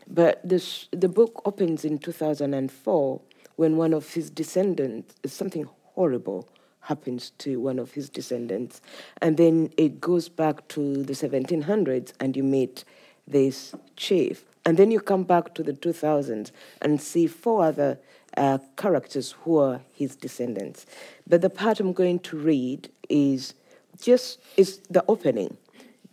But 0.09 0.41
this, 0.47 0.87
the 0.91 1.09
book 1.09 1.41
opens 1.45 1.83
in 1.83 1.99
2004 1.99 3.21
when 3.57 3.77
one 3.77 3.93
of 3.93 4.13
his 4.13 4.29
descendants, 4.29 5.15
something 5.25 5.67
horrible 5.93 6.47
happens 6.81 7.31
to 7.39 7.59
one 7.59 7.79
of 7.79 7.91
his 7.91 8.09
descendants. 8.09 8.81
And 9.21 9.35
then 9.35 9.71
it 9.75 9.99
goes 9.99 10.29
back 10.29 10.67
to 10.69 11.03
the 11.03 11.13
1700s 11.13 12.13
and 12.19 12.37
you 12.37 12.43
meet 12.43 12.85
this 13.27 13.75
chief. 13.97 14.45
And 14.65 14.77
then 14.77 14.91
you 14.91 14.99
come 14.99 15.23
back 15.23 15.53
to 15.55 15.63
the 15.63 15.73
2000s 15.73 16.51
and 16.81 17.01
see 17.01 17.27
four 17.27 17.65
other 17.65 17.99
uh, 18.37 18.59
characters 18.77 19.33
who 19.43 19.57
are 19.57 19.81
his 19.93 20.15
descendants. 20.15 20.85
But 21.25 21.41
the 21.41 21.49
part 21.49 21.79
I'm 21.79 21.93
going 21.93 22.19
to 22.19 22.37
read 22.37 22.89
is 23.09 23.53
just 23.99 24.39
is 24.55 24.79
the 24.89 25.03
opening, 25.07 25.57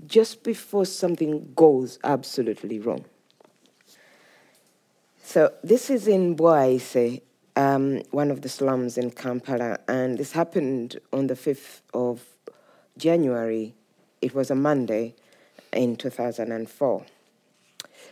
just 0.06 0.42
before 0.42 0.86
something 0.86 1.52
goes 1.54 1.98
absolutely 2.02 2.78
wrong. 2.78 3.04
So 5.26 5.54
this 5.64 5.88
is 5.88 6.06
in 6.06 6.36
Bwaise, 6.36 7.22
um, 7.56 8.02
one 8.10 8.30
of 8.30 8.42
the 8.42 8.48
slums 8.50 8.98
in 8.98 9.10
Kampala, 9.10 9.78
and 9.88 10.18
this 10.18 10.32
happened 10.32 11.00
on 11.14 11.28
the 11.28 11.34
5th 11.34 11.80
of 11.94 12.22
January. 12.98 13.74
It 14.20 14.34
was 14.34 14.50
a 14.50 14.54
Monday 14.54 15.14
in 15.72 15.96
2004. 15.96 17.06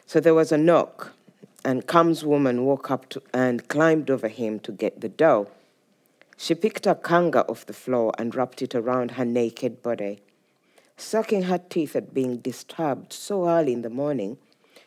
So 0.06 0.20
there 0.20 0.32
was 0.34 0.52
a 0.52 0.56
knock 0.56 1.12
and 1.66 1.86
Kam's 1.86 2.24
woman 2.24 2.64
woke 2.64 2.90
up 2.90 3.10
to, 3.10 3.22
and 3.34 3.68
climbed 3.68 4.10
over 4.10 4.28
him 4.28 4.58
to 4.60 4.72
get 4.72 5.02
the 5.02 5.10
dough. 5.10 5.48
She 6.38 6.54
picked 6.54 6.86
a 6.86 6.94
kanga 6.94 7.46
off 7.46 7.66
the 7.66 7.74
floor 7.74 8.12
and 8.18 8.34
wrapped 8.34 8.62
it 8.62 8.74
around 8.74 9.12
her 9.12 9.24
naked 9.26 9.82
body. 9.82 10.22
Sucking 10.96 11.42
her 11.42 11.58
teeth 11.58 11.94
at 11.94 12.14
being 12.14 12.38
disturbed 12.38 13.12
so 13.12 13.48
early 13.48 13.74
in 13.74 13.82
the 13.82 13.90
morning, 13.90 14.38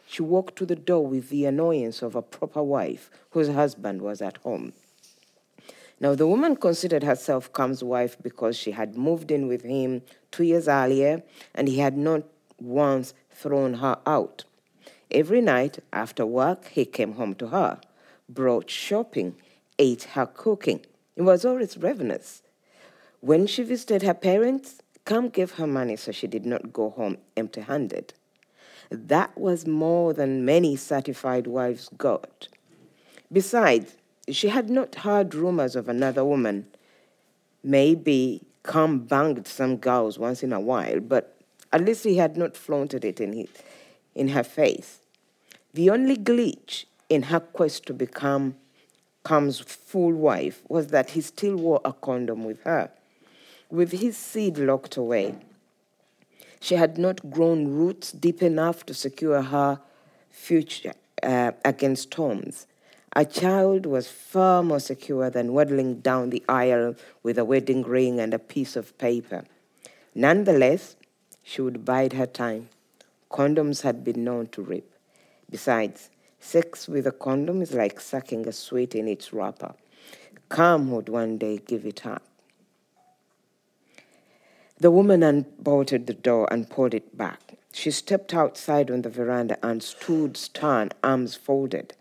she 0.05 0.21
walked 0.21 0.55
to 0.57 0.65
the 0.65 0.75
door 0.75 1.05
with 1.05 1.29
the 1.29 1.45
annoyance 1.45 2.01
of 2.01 2.15
a 2.15 2.21
proper 2.21 2.61
wife 2.61 3.09
whose 3.31 3.49
husband 3.49 4.01
was 4.01 4.21
at 4.21 4.37
home. 4.37 4.73
Now, 5.99 6.13
the 6.13 6.27
woman 6.27 6.57
considered 6.57 7.03
herself 7.03 7.51
Kam's 7.53 7.83
wife 7.83 8.17
because 8.21 8.57
she 8.57 8.71
had 8.71 8.97
moved 8.97 9.31
in 9.31 9.47
with 9.47 9.63
him 9.63 10.01
two 10.31 10.43
years 10.43 10.67
earlier 10.67 11.23
and 11.53 11.67
he 11.67 11.79
had 11.79 11.97
not 11.97 12.23
once 12.59 13.13
thrown 13.31 13.75
her 13.75 13.97
out. 14.05 14.43
Every 15.11 15.41
night 15.41 15.79
after 15.93 16.25
work, 16.25 16.67
he 16.67 16.85
came 16.85 17.13
home 17.13 17.35
to 17.35 17.47
her, 17.47 17.79
brought 18.27 18.69
shopping, 18.69 19.35
ate 19.79 20.03
her 20.03 20.25
cooking. 20.25 20.81
It 21.15 21.21
was 21.21 21.45
always 21.45 21.77
ravenous. 21.77 22.41
When 23.21 23.47
she 23.47 23.63
visited 23.63 24.03
her 24.03 24.13
parents, 24.13 24.81
Kam 25.05 25.29
gave 25.29 25.51
her 25.51 25.67
money 25.67 25.95
so 25.95 26.11
she 26.11 26.27
did 26.27 26.45
not 26.45 26.73
go 26.73 26.89
home 26.89 27.17
empty 27.37 27.61
handed. 27.61 28.13
That 28.89 29.37
was 29.37 29.65
more 29.65 30.13
than 30.13 30.45
many 30.45 30.75
certified 30.75 31.47
wives 31.47 31.89
got. 31.97 32.47
Besides, 33.31 33.95
she 34.29 34.49
had 34.49 34.69
not 34.69 34.95
heard 34.95 35.35
rumors 35.35 35.75
of 35.75 35.89
another 35.89 36.23
woman. 36.23 36.67
Maybe 37.63 38.41
Kam 38.63 38.99
banged 38.99 39.47
some 39.47 39.77
girls 39.77 40.17
once 40.17 40.43
in 40.43 40.53
a 40.53 40.59
while, 40.59 40.99
but 40.99 41.35
at 41.71 41.83
least 41.83 42.03
he 42.03 42.17
had 42.17 42.37
not 42.37 42.55
flaunted 42.55 43.03
it 43.03 43.19
in 43.19 43.33
his 43.33 43.49
in 44.13 44.29
her 44.29 44.43
face. 44.43 44.99
The 45.73 45.89
only 45.89 46.15
glitch 46.15 46.85
in 47.09 47.23
her 47.23 47.41
quest 47.41 47.85
to 47.87 47.93
become 47.93 48.55
Kam's 49.25 49.59
full 49.59 50.13
wife 50.13 50.61
was 50.69 50.87
that 50.87 51.11
he 51.11 51.21
still 51.21 51.57
wore 51.57 51.81
a 51.83 51.91
condom 51.91 52.45
with 52.45 52.61
her, 52.63 52.91
with 53.69 53.91
his 53.91 54.15
seed 54.15 54.57
locked 54.57 54.95
away. 54.95 55.35
She 56.65 56.73
had 56.73 56.97
not 56.97 57.29
grown 57.29 57.67
roots 57.67 58.11
deep 58.11 58.41
enough 58.41 58.87
to 58.87 58.95
secure 58.95 59.39
her 59.39 59.79
future 60.31 60.93
uh, 61.21 61.51
against 61.63 62.13
storms. 62.13 62.65
A 63.15 63.23
child 63.23 63.85
was 63.85 64.07
far 64.07 64.63
more 64.63 64.79
secure 64.79 65.29
than 65.29 65.53
waddling 65.53 65.99
down 65.99 66.31
the 66.31 66.43
aisle 66.49 66.95
with 67.21 67.37
a 67.37 67.45
wedding 67.45 67.83
ring 67.83 68.19
and 68.19 68.33
a 68.33 68.39
piece 68.39 68.75
of 68.75 68.97
paper. 68.97 69.43
Nonetheless, 70.15 70.95
she 71.43 71.61
would 71.61 71.85
bide 71.85 72.13
her 72.13 72.25
time 72.25 72.69
Condoms 73.29 73.83
had 73.83 74.03
been 74.03 74.23
known 74.23 74.47
to 74.47 74.63
rip. 74.63 74.91
Besides, 75.47 76.09
sex 76.39 76.87
with 76.87 77.05
a 77.05 77.11
condom 77.11 77.61
is 77.61 77.73
like 77.73 77.99
sucking 77.99 78.47
a 78.47 78.51
sweet 78.51 78.95
in 78.95 79.07
its 79.07 79.31
wrapper. 79.31 79.75
Kam 80.49 80.89
would 80.89 81.09
one 81.09 81.37
day 81.37 81.59
give 81.59 81.85
it 81.85 82.07
up. 82.07 82.23
The 84.77 84.91
woman 84.91 85.23
unbolted 85.23 86.05
the 86.05 86.13
door 86.13 86.49
and 86.51 86.69
pulled 86.69 86.93
it 86.93 87.17
back. 87.17 87.57
She 87.71 87.91
stepped 87.91 88.33
outside 88.33 88.91
on 88.91 89.03
the 89.03 89.09
veranda 89.09 89.57
and 89.63 89.81
stood 89.81 90.35
stern, 90.35 90.89
arms 91.01 91.35
folded. 91.35 91.93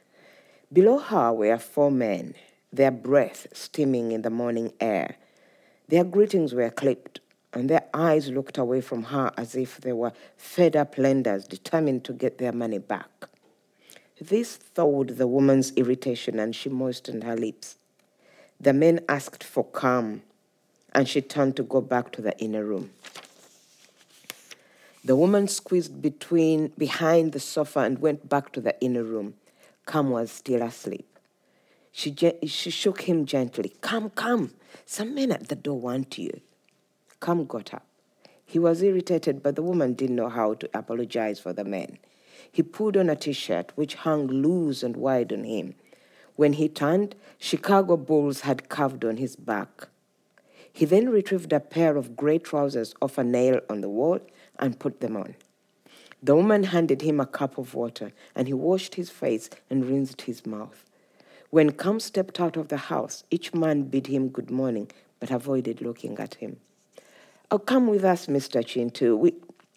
Below 0.73 0.99
her 0.99 1.33
were 1.33 1.57
four 1.59 1.93
men, 1.93 2.35
their 2.73 2.91
breath 2.91 3.47
steaming 3.53 4.11
in 4.11 4.23
the 4.23 4.31
morning 4.31 4.73
air. 4.81 5.17
Their 5.89 6.03
greetings 6.03 6.53
were 6.53 6.71
clipped, 6.71 7.21
and 7.53 7.71
their 7.71 7.85
eyes 7.95 8.31
looked 8.31 8.59
away 8.59 8.81
from 8.81 9.05
her 9.05 9.31
as 9.37 9.55
if 9.55 9.81
they 9.81 9.93
were 9.93 10.13
fed 10.37 10.75
up 10.75 10.99
lenders 10.99 11.47
determined 11.47 12.03
to 12.05 12.13
get 12.13 12.39
their 12.39 12.53
money 12.53 12.79
back. 12.79 13.29
This 14.21 14.57
thawed 14.57 15.11
the 15.11 15.29
woman's 15.29 15.73
irritation, 15.77 16.41
and 16.41 16.57
she 16.57 16.69
moistened 16.69 17.23
her 17.23 17.37
lips. 17.37 17.79
The 18.61 18.73
men 18.73 19.01
asked 19.09 19.45
for 19.45 19.65
calm, 19.65 20.23
and 20.95 21.09
she 21.09 21.21
turned 21.21 21.57
to 21.57 21.63
go 21.63 21.81
back 21.81 22.13
to 22.13 22.23
the 22.23 22.39
inner 22.39 22.65
room. 22.65 22.91
The 25.05 25.17
woman 25.17 25.49
squeezed 25.49 26.01
between 26.01 26.69
behind 26.79 27.33
the 27.33 27.41
sofa 27.41 27.81
and 27.81 27.99
went 27.99 28.29
back 28.29 28.53
to 28.53 28.61
the 28.61 28.81
inner 28.81 29.03
room. 29.03 29.35
Kam 29.87 30.11
was 30.11 30.31
still 30.31 30.63
asleep. 30.63 31.19
She, 31.93 32.15
she 32.47 32.71
shook 32.71 33.03
him 33.03 33.27
gently. 33.27 33.73
Come, 33.81 34.11
come. 34.11 34.53
Some 34.87 35.15
men 35.15 35.31
at 35.31 35.49
the 35.49 35.57
door 35.57 35.79
want 35.79 36.17
you. 36.17 36.41
Kam 37.21 37.45
got 37.45 37.75
up. 37.75 37.87
He 38.47 38.59
was 38.59 38.83
irritated, 38.83 39.43
but 39.43 39.57
the 39.57 39.63
woman 39.63 39.95
didn't 39.95 40.17
know 40.17 40.29
how 40.29 40.55
to 40.55 40.69
apologize 40.73 41.39
for 41.39 41.53
the 41.53 41.65
men. 41.65 41.99
He 42.51 42.63
pulled 42.63 42.97
on 42.97 43.11
a 43.11 43.17
t 43.17 43.33
shirt 43.33 43.73
which 43.75 43.95
hung 43.95 44.27
loose 44.27 44.83
and 44.83 44.97
wide 44.97 45.33
on 45.33 45.45
him. 45.45 45.75
When 46.37 46.55
he 46.55 46.69
turned, 46.69 47.15
Chicago 47.39 47.97
Bulls 47.97 48.41
had 48.41 48.69
carved 48.69 49.05
on 49.05 49.19
his 49.19 49.37
back. 49.37 49.89
He 50.75 50.85
then 50.85 51.09
retrieved 51.09 51.53
a 51.53 51.61
pair 51.61 51.97
of 51.97 52.17
gray 52.17 52.39
trousers 52.39 52.97
off 53.01 53.17
a 53.17 53.23
nail 53.23 53.61
on 53.71 53.81
the 53.81 53.89
wall 53.89 54.19
and 54.59 54.79
put 54.79 55.01
them 55.01 55.17
on. 55.17 55.37
The 56.21 56.35
woman 56.35 56.65
handed 56.65 57.01
him 57.01 57.21
a 57.21 57.27
cup 57.27 57.59
of 57.59 57.75
water, 57.75 58.13
and 58.35 58.49
he 58.49 58.55
washed 58.55 58.97
his 58.97 59.09
face 59.09 59.49
and 59.71 59.85
rinsed 59.85 60.23
his 60.23 60.45
mouth. 60.45 60.85
When 61.51 61.71
Kam 61.71 62.01
stepped 62.01 62.41
out 62.41 62.57
of 62.57 62.69
the 62.69 62.77
house, 62.77 63.23
each 63.31 63.55
man 63.55 63.85
bid 63.85 64.09
him 64.09 64.29
good 64.29 64.51
morning, 64.51 64.91
but 65.21 65.31
avoided 65.31 65.81
looking 65.81 66.19
at 66.19 66.35
him. 66.35 66.57
Oh, 67.53 67.61
come 67.61 67.87
with 67.87 68.05
us, 68.05 68.27
Mr. 68.27 68.61
Kintu. 68.65 69.17
We, 69.17 69.35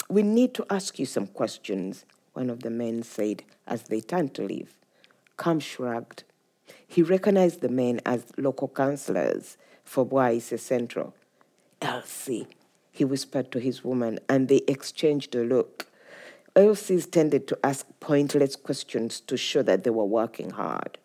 we 0.10 0.24
need 0.24 0.56
to 0.56 0.66
ask 0.68 0.98
you 0.98 1.06
some 1.06 1.28
questions, 1.28 2.06
one 2.34 2.50
of 2.50 2.64
the 2.64 2.72
men 2.72 3.04
said 3.04 3.44
as 3.68 3.84
they 3.84 4.02
turned 4.02 4.34
to 4.34 4.42
leave. 4.42 4.74
Kam 5.38 5.60
shrugged. 5.60 6.24
He 6.88 7.04
recognized 7.04 7.62
the 7.62 7.70
men 7.70 8.02
as 8.04 8.26
local 8.36 8.68
councillors 8.68 9.58
for 9.88 10.06
Bwaise 10.06 10.60
Central. 10.60 11.16
LCs, 11.82 12.48
he 12.92 13.06
whispered 13.06 13.52
to 13.52 13.60
his 13.60 13.84
woman, 13.84 14.20
and 14.28 14.48
they 14.48 14.62
exchanged 14.68 15.34
a 15.34 15.44
look. 15.44 15.88
LCs 16.56 17.10
tended 17.10 17.48
to 17.48 17.58
ask 17.64 17.86
pointless 18.00 18.56
questions 18.56 19.22
to 19.22 19.38
show 19.38 19.62
that 19.62 19.84
they 19.84 19.90
were 19.90 20.06
working 20.06 20.50
hard. 20.50 20.98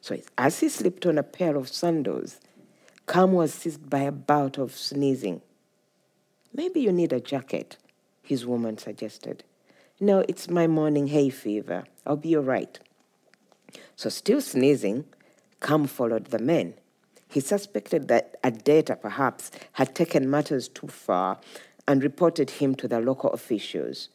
So 0.00 0.18
as 0.36 0.60
he 0.60 0.68
slipped 0.68 1.06
on 1.06 1.16
a 1.16 1.22
pair 1.22 1.56
of 1.56 1.68
sandals, 1.68 2.40
Kam 3.06 3.32
was 3.32 3.54
seized 3.54 3.88
by 3.88 4.00
a 4.00 4.12
bout 4.12 4.58
of 4.58 4.76
sneezing. 4.76 5.40
Maybe 6.52 6.80
you 6.80 6.92
need 6.92 7.12
a 7.12 7.20
jacket, 7.20 7.76
his 8.22 8.44
woman 8.44 8.76
suggested. 8.76 9.44
No, 9.98 10.24
it's 10.28 10.48
my 10.48 10.66
morning 10.66 11.06
hay 11.06 11.30
fever. 11.30 11.84
I'll 12.06 12.16
be 12.16 12.36
all 12.36 12.42
right. 12.42 12.78
So, 13.96 14.08
still 14.08 14.40
sneezing, 14.40 15.04
Kam 15.60 15.86
followed 15.86 16.26
the 16.26 16.38
men. 16.38 16.74
He 17.30 17.38
suspected 17.38 18.08
that 18.08 18.34
a 18.42 18.50
debtor 18.50 18.96
perhaps 18.96 19.52
had 19.72 19.94
taken 19.94 20.28
matters 20.28 20.66
too 20.66 20.88
far 20.88 21.38
and 21.86 22.02
reported 22.02 22.50
him 22.50 22.74
to 22.74 22.88
the 22.88 23.00
local 23.00 23.30
officials. 23.30 24.08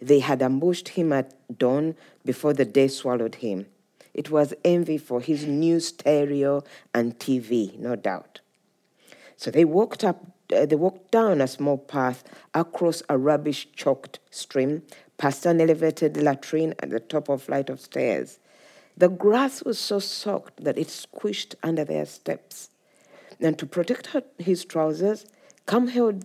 They 0.00 0.20
had 0.20 0.40
ambushed 0.40 0.88
him 0.88 1.12
at 1.12 1.34
dawn 1.58 1.96
before 2.24 2.54
the 2.54 2.64
day 2.64 2.88
swallowed 2.88 3.36
him. 3.36 3.66
It 4.14 4.30
was 4.30 4.54
envy 4.64 4.96
for 4.96 5.20
his 5.20 5.46
new 5.46 5.80
stereo 5.80 6.64
and 6.94 7.18
TV, 7.18 7.78
no 7.78 7.94
doubt. 7.94 8.40
So 9.36 9.50
they 9.50 9.66
walked 9.66 10.02
up, 10.02 10.24
uh, 10.50 10.64
they 10.64 10.76
walked 10.76 11.10
down 11.10 11.42
a 11.42 11.46
small 11.46 11.76
path 11.76 12.24
across 12.54 13.02
a 13.10 13.18
rubbish 13.18 13.68
choked 13.74 14.18
stream, 14.30 14.82
past 15.18 15.44
an 15.44 15.60
elevated 15.60 16.16
latrine 16.16 16.74
at 16.78 16.88
the 16.88 17.00
top 17.00 17.28
of 17.28 17.42
a 17.42 17.44
flight 17.44 17.68
of 17.68 17.80
stairs. 17.80 18.38
The 18.96 19.08
grass 19.08 19.62
was 19.62 19.78
so 19.78 19.98
soaked 19.98 20.64
that 20.64 20.78
it 20.78 20.88
squished 20.88 21.54
under 21.62 21.84
their 21.84 22.06
steps. 22.06 22.70
And 23.38 23.58
to 23.58 23.66
protect 23.66 24.08
her, 24.08 24.22
his 24.38 24.64
trousers, 24.64 25.26
Kam 25.66 25.88
held, 25.88 26.24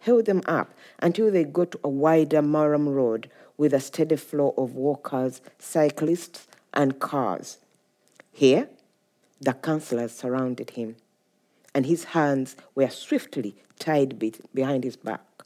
held 0.00 0.26
them 0.26 0.42
up 0.46 0.74
until 0.98 1.30
they 1.30 1.44
got 1.44 1.72
to 1.72 1.80
a 1.84 1.88
wider 1.88 2.42
murram 2.42 2.92
road 2.92 3.30
with 3.56 3.72
a 3.72 3.80
steady 3.80 4.16
flow 4.16 4.54
of 4.56 4.74
walkers, 4.74 5.40
cyclists, 5.58 6.48
and 6.74 6.98
cars. 6.98 7.58
Here, 8.32 8.68
the 9.40 9.52
councillors 9.52 10.12
surrounded 10.12 10.70
him, 10.70 10.96
and 11.74 11.86
his 11.86 12.04
hands 12.04 12.56
were 12.74 12.90
swiftly 12.90 13.54
tied 13.78 14.18
behind 14.52 14.82
his 14.82 14.96
back. 14.96 15.44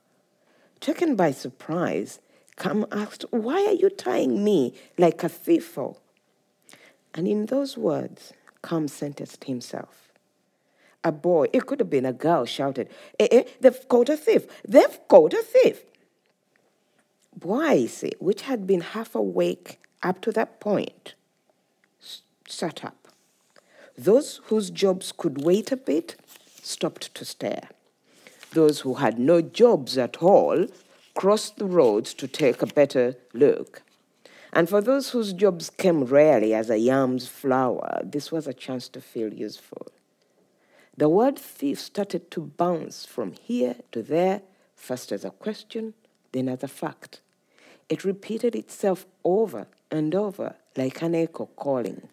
Taken 0.81 1.17
by 1.17 1.33
surprise, 1.33 2.21
Kam 2.57 2.87
asked, 2.91 3.25
Why 3.31 3.67
are 3.67 3.73
you 3.73 3.91
tying 3.91 4.43
me 4.45 4.75
like 4.97 5.23
a 5.23 5.29
thief? 5.29 5.79
And 7.15 7.29
in 7.29 7.47
those 7.47 7.79
words, 7.79 8.33
Kam 8.63 8.89
sentenced 8.89 9.45
himself. 9.45 10.09
A 11.05 11.13
boy, 11.13 11.47
it 11.53 11.67
could 11.67 11.81
have 11.81 11.91
been 11.91 12.07
a 12.07 12.13
girl, 12.13 12.45
shouted, 12.45 12.89
eh, 13.21 13.29
eh, 13.31 13.45
They've 13.61 13.89
caught 13.89 14.09
a 14.09 14.17
thief! 14.17 14.47
They've 14.67 14.99
caught 15.07 15.35
a 15.35 15.43
thief! 15.43 15.83
Bwaise, 17.39 18.11
which 18.19 18.43
had 18.43 18.67
been 18.67 18.81
half 18.81 19.15
awake 19.15 19.79
up 20.03 20.21
to 20.23 20.33
that 20.33 20.61
point, 20.61 21.15
sat 22.49 22.85
up. 22.85 23.09
Those 23.97 24.41
whose 24.45 24.71
jobs 24.71 25.13
could 25.13 25.45
wait 25.45 25.71
a 25.71 25.77
bit 25.77 26.17
stopped 26.63 27.15
to 27.15 27.25
stare. 27.25 27.69
Those 28.53 28.81
who 28.81 28.95
had 28.95 29.19
no 29.19 29.43
jobs 29.43 29.99
at 29.99 30.23
all 30.23 30.67
crossed 31.15 31.59
the 31.59 31.67
roads 31.67 32.15
to 32.15 32.27
take 32.27 32.63
a 32.63 32.67
better 32.67 33.17
look. 33.33 33.83
And 34.55 34.69
for 34.69 34.81
those 34.81 35.11
whose 35.11 35.33
jobs 35.33 35.69
came 35.69 36.05
rarely 36.05 36.55
as 36.55 36.71
a 36.71 36.79
yam's 36.79 37.27
flower, 37.27 38.01
this 38.05 38.31
was 38.31 38.47
a 38.47 38.55
chance 38.55 38.89
to 38.91 39.01
feel 39.01 39.35
useful. 39.35 39.89
The 40.97 41.09
word 41.09 41.37
thief 41.37 41.81
started 41.81 42.31
to 42.31 42.41
bounce 42.41 43.05
from 43.05 43.33
here 43.33 43.75
to 43.91 44.01
there, 44.01 44.43
first 44.77 45.11
as 45.11 45.25
a 45.25 45.33
question, 45.33 45.95
then 46.31 46.49
as 46.49 46.63
a 46.63 46.69
fact. 46.69 47.21
It 47.89 48.05
repeated 48.05 48.55
itself 48.55 49.07
over 49.25 49.67
and 49.91 50.15
over 50.15 50.55
like 50.77 51.03
an 51.03 51.17
echo 51.17 51.47
calling. 51.57 52.09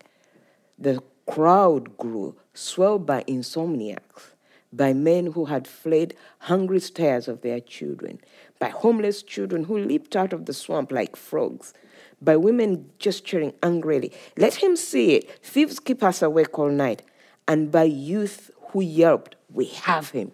The 0.80 1.04
crowd 1.28 1.96
grew, 1.96 2.36
swelled 2.56 3.06
by 3.06 3.24
insomniacs, 3.28 4.32
by 4.74 4.94
men 4.94 5.34
who 5.34 5.46
had 5.46 5.68
fled 5.68 6.16
hungry 6.40 6.80
stares 6.80 7.28
of 7.28 7.42
their 7.42 7.60
children, 7.60 8.20
by 8.58 8.70
homeless 8.70 9.22
children 9.22 9.66
who 9.66 9.78
leaped 9.78 10.16
out 10.16 10.34
of 10.34 10.48
the 10.48 10.54
swamp 10.54 10.92
like 10.92 11.16
frogs, 11.16 11.74
by 12.22 12.38
women 12.38 12.90
gesturing 13.00 13.54
angrily. 13.64 14.12
Let 14.38 14.56
him 14.56 14.76
see 14.76 15.16
it. 15.16 15.44
Thieves 15.44 15.80
keep 15.80 16.04
us 16.04 16.22
awake 16.22 16.58
all 16.58 16.70
night. 16.70 17.02
And 17.48 17.72
by 17.72 17.84
youth 17.84 18.52
who 18.70 18.82
yelped, 18.82 19.36
We 19.52 19.66
have 19.66 20.12
him. 20.12 20.32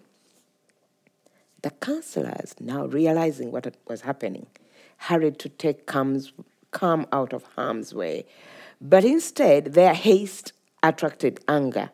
The 1.62 1.70
councillors, 1.70 2.54
now 2.60 2.86
realizing 2.86 3.50
what 3.50 3.74
was 3.88 4.02
happening, 4.02 4.46
hurried 4.98 5.38
to 5.40 5.48
take 5.48 5.86
Kam 5.86 7.06
out 7.12 7.32
of 7.32 7.42
harm's 7.56 7.94
way. 7.94 8.26
But 8.80 9.04
instead, 9.04 9.74
their 9.74 9.94
haste 9.94 10.52
attracted 10.82 11.40
anger. 11.48 11.90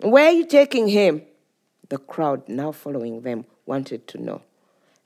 Where 0.00 0.26
are 0.26 0.32
you 0.32 0.46
taking 0.46 0.88
him? 0.88 1.22
The 1.88 1.98
crowd, 1.98 2.48
now 2.48 2.72
following 2.72 3.20
them, 3.20 3.44
wanted 3.66 4.08
to 4.08 4.18
know. 4.18 4.42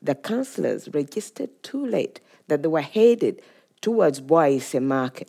The 0.03 0.15
councillors 0.15 0.89
registered 0.95 1.51
too 1.63 1.85
late 1.85 2.21
that 2.49 2.63
they 2.63 2.69
were 2.69 2.81
headed 2.81 3.43
towards 3.81 4.21
Bwaise 4.21 4.81
Market. 4.81 5.29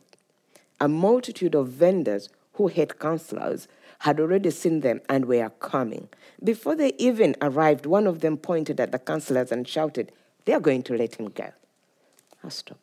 A 0.80 0.88
multitude 0.88 1.54
of 1.54 1.68
vendors 1.68 2.28
who 2.54 2.68
had 2.68 2.98
councillors 2.98 3.68
had 4.00 4.18
already 4.18 4.50
seen 4.50 4.80
them 4.80 5.00
and 5.08 5.26
were 5.26 5.50
coming. 5.60 6.08
Before 6.42 6.74
they 6.74 6.92
even 6.98 7.36
arrived, 7.40 7.86
one 7.86 8.06
of 8.06 8.20
them 8.20 8.36
pointed 8.36 8.80
at 8.80 8.92
the 8.92 8.98
councillors 8.98 9.52
and 9.52 9.66
shouted, 9.66 10.12
They 10.44 10.52
are 10.52 10.60
going 10.60 10.82
to 10.84 10.96
let 10.96 11.14
him 11.14 11.28
go. 11.30 11.52
I'll 12.42 12.50
stop 12.50 12.78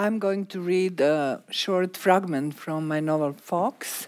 I'm 0.00 0.20
going 0.20 0.46
to 0.46 0.60
read 0.60 1.00
a 1.00 1.42
short 1.50 1.96
fragment 1.96 2.54
from 2.54 2.86
my 2.86 3.00
novel 3.00 3.32
Fox, 3.32 4.06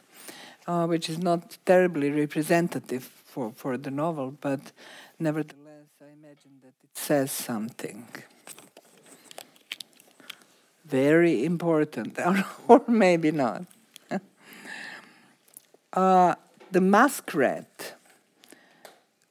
uh, 0.68 0.86
which 0.86 1.10
is 1.10 1.18
not 1.18 1.58
terribly 1.66 2.12
representative 2.12 3.02
for, 3.02 3.50
for 3.50 3.76
the 3.76 3.90
novel, 3.90 4.36
but 4.40 4.60
nevertheless, 5.18 5.88
I 6.00 6.12
imagine 6.12 6.60
that 6.62 6.74
it 6.84 6.96
says 6.96 7.32
something 7.32 8.06
very 10.84 11.44
important, 11.44 12.16
or 12.68 12.82
maybe 12.86 13.32
not. 13.32 13.64
uh, 15.92 16.36
the 16.70 16.80
muskrat 16.80 17.96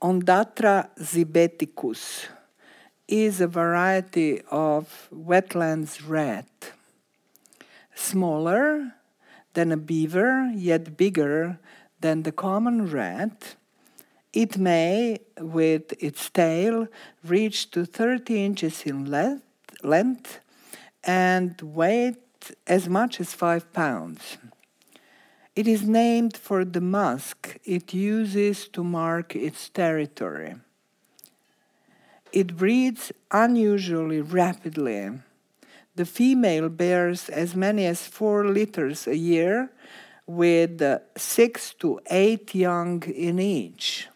Ondatra 0.02 0.89
zibethicus 1.00 2.28
is 3.10 3.41
a 3.41 3.48
variety 3.48 4.39
of 4.52 5.10
wetlands 5.12 6.08
rat. 6.08 6.74
Smaller 7.95 8.93
than 9.54 9.72
a 9.72 9.78
beaver, 9.78 10.52
yet 10.56 10.95
bigger 10.95 11.60
than 12.00 12.24
the 12.24 12.32
common 12.32 12.91
rat, 12.91 13.56
it 14.32 14.58
may, 14.60 15.19
with 15.39 15.91
its 16.02 16.30
tail, 16.30 16.88
reach 17.26 17.72
to 17.72 17.84
30 17.84 18.45
inches 18.45 18.84
in 18.84 19.10
length, 19.84 20.39
and 21.04 21.60
weight 21.62 22.52
as 22.67 22.88
much 22.88 23.19
as 23.19 23.34
5 23.34 23.74
pounds. 23.74 24.38
It 25.56 25.67
is 25.67 25.84
named 25.84 26.38
for 26.38 26.63
the 26.63 26.80
musk 26.80 27.58
it 27.65 27.91
uses 27.91 28.67
to 28.69 28.84
mark 28.84 29.36
its 29.36 29.67
territory. 29.67 30.56
It 32.32 32.56
breeds 32.56 33.12
unusually 33.32 34.22
rapidly. 34.22 35.12
The 35.96 36.06
female 36.06 36.70
bears 36.70 37.30
as 37.30 37.56
many 37.56 37.86
as 37.86 38.08
four 38.08 38.48
litters 38.48 39.08
a 39.08 39.18
year, 39.18 39.72
with 40.28 40.82
six 41.18 41.74
to 41.80 42.00
eight 42.12 42.54
young 42.54 43.02
in 43.04 43.39
each. 43.39 44.08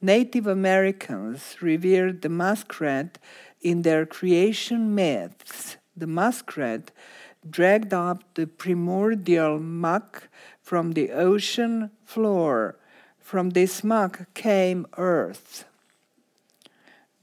Native 0.00 0.46
Americans 0.46 1.56
revered 1.60 2.22
the 2.22 2.28
muskrat 2.28 3.18
in 3.60 3.82
their 3.82 4.06
creation 4.06 4.94
myths. 4.94 5.76
The 5.96 6.06
muskrat 6.06 6.92
dragged 7.48 7.92
up 7.92 8.22
the 8.34 8.46
primordial 8.46 9.58
muck 9.58 10.28
from 10.60 10.92
the 10.92 11.10
ocean 11.10 11.90
floor. 12.04 12.76
From 13.18 13.50
this 13.50 13.82
muck 13.82 14.32
came 14.34 14.86
earth. 14.96 15.64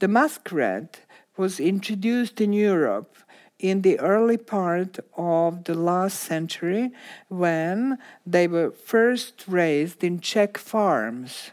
The 0.00 0.08
muskrat 0.08 1.00
was 1.36 1.60
introduced 1.60 2.40
in 2.40 2.54
Europe 2.54 3.16
in 3.58 3.82
the 3.82 4.00
early 4.00 4.38
part 4.38 4.98
of 5.14 5.64
the 5.64 5.74
last 5.74 6.20
century 6.20 6.92
when 7.28 7.98
they 8.24 8.48
were 8.48 8.70
first 8.70 9.44
raised 9.46 10.02
in 10.02 10.18
Czech 10.20 10.56
farms. 10.56 11.50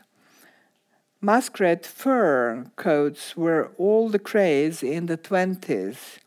Muskrat 1.20 1.86
fur 1.86 2.72
coats 2.78 3.36
were 3.36 3.72
all 3.78 4.08
the 4.08 4.20
craze 4.20 4.82
in 4.82 5.08
the 5.08 5.18
20s. 5.18 6.20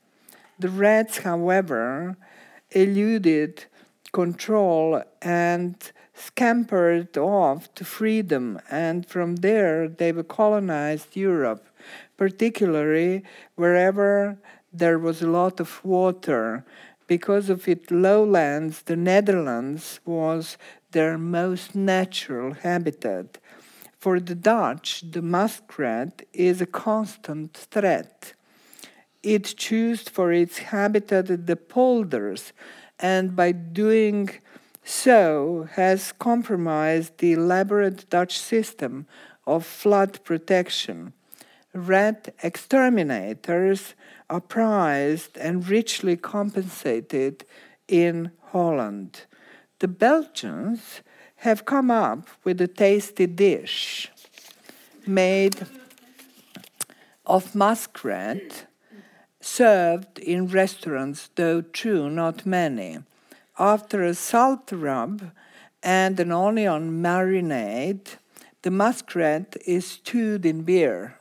The 0.58 0.68
rats, 0.68 1.20
however, 1.20 2.18
eluded 2.72 3.64
control 4.12 5.02
and 5.22 5.74
scampered 6.12 7.16
off 7.16 7.74
to 7.76 7.84
freedom, 7.86 8.60
and 8.70 9.06
from 9.06 9.36
there 9.36 9.88
they 9.88 10.12
colonized 10.12 11.16
Europe 11.16 11.69
particularly 12.20 13.24
wherever 13.54 14.38
there 14.70 14.98
was 14.98 15.22
a 15.22 15.26
lot 15.26 15.58
of 15.58 15.82
water. 15.82 16.66
Because 17.06 17.48
of 17.48 17.66
its 17.66 17.90
lowlands, 17.90 18.82
the 18.82 18.94
Netherlands 18.94 20.00
was 20.04 20.58
their 20.90 21.16
most 21.16 21.74
natural 21.74 22.52
habitat. 22.52 23.38
For 23.98 24.20
the 24.20 24.34
Dutch, 24.34 25.02
the 25.10 25.22
muskrat 25.22 26.20
is 26.34 26.60
a 26.60 26.66
constant 26.66 27.54
threat. 27.56 28.34
It 29.22 29.44
chose 29.56 30.02
for 30.02 30.30
its 30.30 30.58
habitat 30.58 31.46
the 31.46 31.56
polders, 31.56 32.52
and 32.98 33.34
by 33.34 33.52
doing 33.52 34.28
so 34.84 35.68
has 35.72 36.12
compromised 36.12 37.16
the 37.16 37.32
elaborate 37.32 38.10
Dutch 38.10 38.38
system 38.38 39.06
of 39.46 39.64
flood 39.64 40.22
protection 40.22 41.14
rat 41.74 42.34
exterminators 42.42 43.94
are 44.28 44.40
prized 44.40 45.36
and 45.36 45.68
richly 45.68 46.16
compensated 46.16 47.44
in 47.88 48.30
Holland. 48.52 49.22
The 49.78 49.88
Belgians 49.88 51.00
have 51.36 51.64
come 51.64 51.90
up 51.90 52.28
with 52.44 52.60
a 52.60 52.68
tasty 52.68 53.26
dish 53.26 54.10
made 55.06 55.66
of 57.24 57.54
muskrat 57.54 58.66
served 59.40 60.18
in 60.18 60.48
restaurants, 60.48 61.30
though 61.34 61.62
true, 61.62 62.10
not 62.10 62.44
many. 62.44 62.98
After 63.58 64.04
a 64.04 64.14
salt 64.14 64.70
rub 64.72 65.30
and 65.82 66.20
an 66.20 66.32
onion 66.32 67.02
marinade, 67.02 68.16
the 68.62 68.70
muskrat 68.70 69.56
is 69.66 69.86
stewed 69.86 70.44
in 70.44 70.62
beer. 70.62 71.19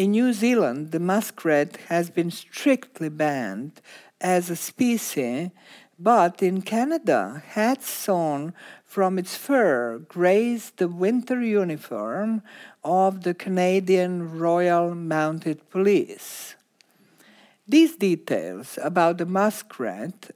In 0.00 0.12
New 0.12 0.32
Zealand, 0.32 0.92
the 0.92 0.98
muskrat 0.98 1.76
has 1.90 2.08
been 2.08 2.30
strictly 2.30 3.10
banned 3.10 3.82
as 4.18 4.48
a 4.48 4.56
species, 4.56 5.50
but 5.98 6.42
in 6.42 6.62
Canada, 6.62 7.42
hats 7.48 7.90
sewn 7.90 8.54
from 8.86 9.18
its 9.18 9.36
fur 9.36 9.98
graze 9.98 10.72
the 10.78 10.88
winter 10.88 11.42
uniform 11.42 12.40
of 12.82 13.24
the 13.24 13.34
Canadian 13.34 14.38
Royal 14.38 14.94
Mounted 14.94 15.68
Police. 15.68 16.54
These 17.68 17.96
details 17.96 18.78
about 18.82 19.18
the 19.18 19.26
muskrat 19.26 20.30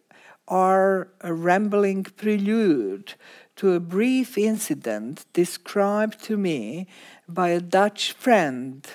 are 0.46 1.08
a 1.22 1.32
rambling 1.32 2.02
prelude 2.04 3.14
to 3.56 3.72
a 3.72 3.80
brief 3.80 4.36
incident 4.36 5.24
described 5.32 6.22
to 6.24 6.36
me 6.36 6.86
by 7.26 7.48
a 7.48 7.62
Dutch 7.62 8.12
friend 8.12 8.86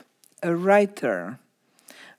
a 0.41 0.56
writer. 0.56 1.39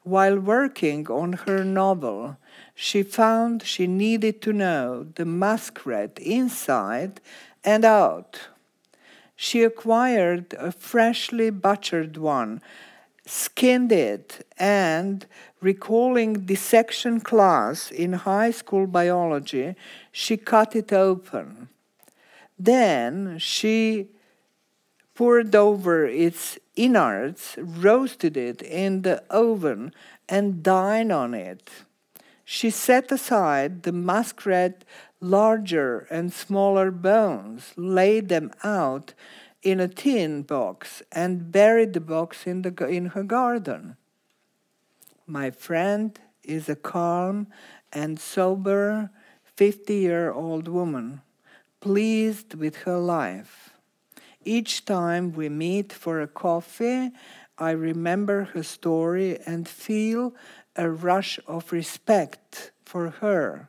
While 0.02 0.38
working 0.38 1.06
on 1.08 1.34
her 1.44 1.62
novel, 1.62 2.38
she 2.74 3.02
found 3.02 3.62
she 3.62 3.86
needed 3.86 4.40
to 4.42 4.52
know 4.52 5.04
the 5.14 5.26
muskrat 5.26 6.18
inside 6.18 7.20
and 7.64 7.84
out. 7.84 8.48
She 9.36 9.62
acquired 9.62 10.54
a 10.58 10.72
freshly 10.72 11.50
butchered 11.50 12.16
one, 12.16 12.62
skinned 13.26 13.92
it, 13.92 14.46
and, 14.58 15.26
recalling 15.60 16.46
dissection 16.46 17.20
class 17.20 17.90
in 17.90 18.12
high 18.14 18.50
school 18.50 18.86
biology, 18.86 19.76
she 20.10 20.36
cut 20.36 20.74
it 20.74 20.92
open. 20.92 21.68
Then 22.58 23.38
she 23.38 24.08
poured 25.20 25.54
over 25.54 26.06
its 26.06 26.58
innards, 26.76 27.54
roasted 27.58 28.38
it 28.38 28.62
in 28.62 29.02
the 29.02 29.22
oven, 29.28 29.92
and 30.30 30.62
dined 30.62 31.12
on 31.12 31.34
it. 31.34 31.68
She 32.42 32.70
set 32.70 33.12
aside 33.12 33.82
the 33.82 33.92
muskrat 33.92 34.82
larger 35.20 36.06
and 36.10 36.32
smaller 36.32 36.90
bones, 36.90 37.74
laid 37.76 38.30
them 38.30 38.50
out 38.64 39.12
in 39.62 39.78
a 39.78 39.88
tin 39.88 40.40
box, 40.40 41.02
and 41.12 41.52
buried 41.52 41.92
the 41.92 42.00
box 42.00 42.46
in, 42.46 42.62
the, 42.62 42.72
in 42.86 43.06
her 43.08 43.22
garden. 43.22 43.98
My 45.26 45.50
friend 45.50 46.18
is 46.42 46.66
a 46.66 46.76
calm 46.76 47.46
and 47.92 48.18
sober 48.18 49.10
50 49.44 49.94
year 49.96 50.32
old 50.32 50.66
woman, 50.66 51.20
pleased 51.82 52.54
with 52.54 52.76
her 52.84 52.96
life. 52.96 53.69
Each 54.44 54.84
time 54.84 55.32
we 55.32 55.48
meet 55.48 55.92
for 55.92 56.20
a 56.20 56.26
coffee, 56.26 57.10
I 57.58 57.72
remember 57.72 58.44
her 58.54 58.62
story 58.62 59.38
and 59.44 59.68
feel 59.68 60.34
a 60.76 60.88
rush 60.88 61.38
of 61.46 61.72
respect 61.72 62.72
for 62.84 63.10
her. 63.10 63.68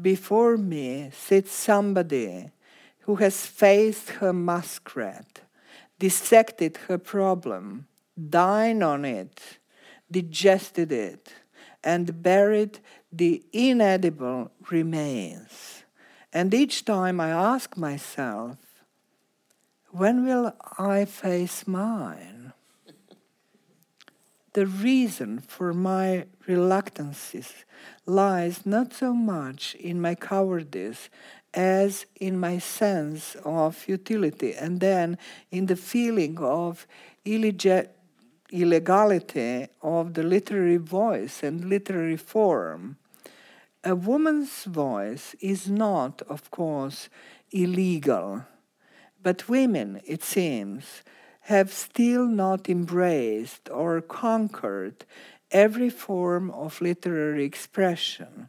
Before 0.00 0.56
me 0.56 1.10
sits 1.12 1.52
somebody 1.52 2.50
who 3.00 3.16
has 3.16 3.46
faced 3.46 4.10
her 4.10 4.32
muskrat, 4.32 5.42
dissected 6.00 6.76
her 6.88 6.98
problem, 6.98 7.86
dined 8.18 8.82
on 8.82 9.04
it, 9.04 9.58
digested 10.10 10.90
it, 10.90 11.32
and 11.84 12.20
buried 12.22 12.80
the 13.12 13.44
inedible 13.52 14.50
remains. 14.70 15.84
And 16.32 16.52
each 16.52 16.84
time 16.84 17.20
I 17.20 17.30
ask 17.30 17.76
myself, 17.76 18.58
when 19.94 20.26
will 20.26 20.54
I 20.78 21.04
face 21.04 21.66
mine? 21.66 22.52
the 24.54 24.66
reason 24.66 25.40
for 25.40 25.74
my 25.74 26.24
reluctances 26.46 27.64
lies 28.06 28.64
not 28.64 28.92
so 28.92 29.12
much 29.12 29.74
in 29.74 30.00
my 30.00 30.14
cowardice 30.14 31.10
as 31.52 32.06
in 32.20 32.38
my 32.38 32.58
sense 32.58 33.36
of 33.44 33.76
futility 33.76 34.54
and 34.54 34.80
then 34.80 35.18
in 35.50 35.66
the 35.66 35.76
feeling 35.76 36.38
of 36.38 36.86
illegality 37.24 38.06
of 39.82 40.14
the 40.14 40.22
literary 40.22 40.76
voice 40.76 41.42
and 41.42 41.64
literary 41.68 42.16
form. 42.16 42.96
A 43.82 43.96
woman's 43.96 44.64
voice 44.64 45.34
is 45.40 45.68
not, 45.68 46.22
of 46.28 46.50
course, 46.50 47.08
illegal 47.50 48.44
but 49.24 49.48
women, 49.48 50.00
it 50.06 50.22
seems, 50.22 51.02
have 51.52 51.72
still 51.72 52.26
not 52.26 52.68
embraced 52.68 53.68
or 53.70 54.00
conquered 54.00 55.04
every 55.50 55.90
form 55.90 56.50
of 56.50 56.80
literary 56.80 57.44
expression. 57.44 58.48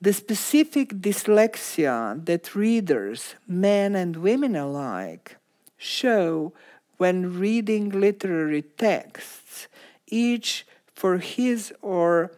The 0.00 0.12
specific 0.12 0.88
dyslexia 1.00 2.24
that 2.26 2.54
readers, 2.54 3.34
men 3.46 3.94
and 3.94 4.16
women 4.16 4.54
alike, 4.54 5.36
show 5.76 6.52
when 6.98 7.38
reading 7.38 7.88
literary 7.88 8.62
texts, 8.62 9.68
each 10.06 10.66
for 10.94 11.18
his 11.18 11.72
or 11.80 12.32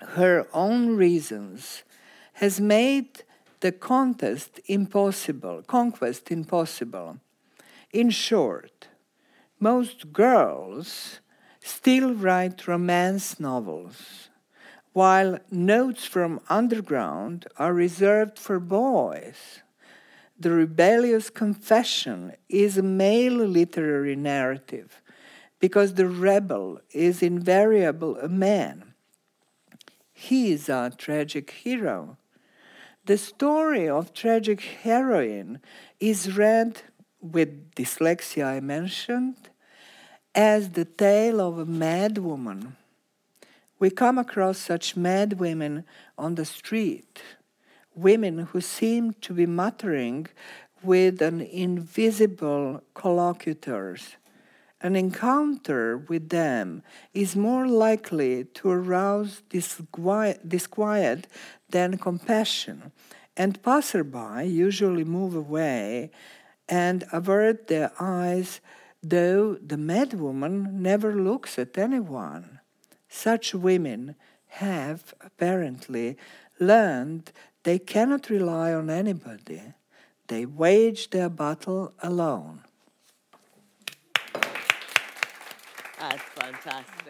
her 0.00 0.46
own 0.52 0.96
reasons, 0.96 1.84
has 2.34 2.60
made 2.60 3.24
the 3.62 3.72
contest 3.72 4.60
impossible, 4.66 5.62
conquest 5.66 6.30
impossible. 6.30 7.18
In 7.92 8.10
short, 8.10 8.88
most 9.60 10.12
girls 10.12 11.20
still 11.60 12.12
write 12.12 12.66
romance 12.66 13.38
novels, 13.38 14.28
while 14.92 15.38
notes 15.50 16.04
from 16.04 16.40
underground 16.48 17.46
are 17.56 17.72
reserved 17.72 18.36
for 18.36 18.58
boys. 18.58 19.62
The 20.38 20.50
rebellious 20.50 21.30
confession 21.30 22.32
is 22.48 22.76
a 22.76 22.82
male 22.82 23.46
literary 23.46 24.16
narrative 24.16 25.00
because 25.60 25.94
the 25.94 26.08
rebel 26.08 26.80
is 26.90 27.22
invariably 27.22 28.20
a 28.20 28.28
man. 28.28 28.94
He 30.12 30.50
is 30.50 30.68
our 30.68 30.90
tragic 30.90 31.52
hero. 31.52 32.16
The 33.04 33.18
story 33.18 33.88
of 33.88 34.14
tragic 34.14 34.60
heroine 34.60 35.58
is 35.98 36.36
read 36.36 36.82
with 37.20 37.74
dyslexia 37.74 38.46
I 38.46 38.60
mentioned 38.60 39.50
as 40.36 40.70
the 40.70 40.84
tale 40.84 41.40
of 41.40 41.58
a 41.58 41.66
mad 41.66 42.18
woman. 42.18 42.76
We 43.80 43.90
come 43.90 44.18
across 44.18 44.58
such 44.58 44.96
mad 44.96 45.40
women 45.40 45.84
on 46.16 46.36
the 46.36 46.44
street, 46.44 47.20
women 47.96 48.38
who 48.38 48.60
seem 48.60 49.14
to 49.14 49.34
be 49.34 49.46
muttering 49.46 50.28
with 50.80 51.20
an 51.20 51.40
invisible 51.40 52.84
collocutors. 52.94 54.14
An 54.80 54.96
encounter 54.96 55.96
with 55.96 56.28
them 56.28 56.82
is 57.14 57.36
more 57.36 57.68
likely 57.68 58.44
to 58.54 58.68
arouse 58.68 59.42
disquiet, 59.48 60.48
disquiet 60.48 61.28
than 61.72 61.98
compassion, 61.98 62.92
and 63.36 63.62
passerby 63.62 64.46
usually 64.46 65.04
move 65.04 65.34
away 65.34 66.10
and 66.68 67.04
avert 67.12 67.66
their 67.66 67.90
eyes 68.00 68.60
though 69.02 69.54
the 69.54 69.76
madwoman 69.76 70.74
never 70.74 71.14
looks 71.14 71.58
at 71.58 71.76
anyone. 71.76 72.60
Such 73.08 73.54
women 73.54 74.14
have 74.46 75.14
apparently 75.20 76.16
learned 76.60 77.32
they 77.64 77.78
cannot 77.78 78.30
rely 78.30 78.72
on 78.72 78.90
anybody. 78.90 79.62
They 80.28 80.46
wage 80.46 81.10
their 81.10 81.28
battle 81.28 81.92
alone. 82.02 82.60
That's 85.98 86.22
fantastic. 86.34 87.01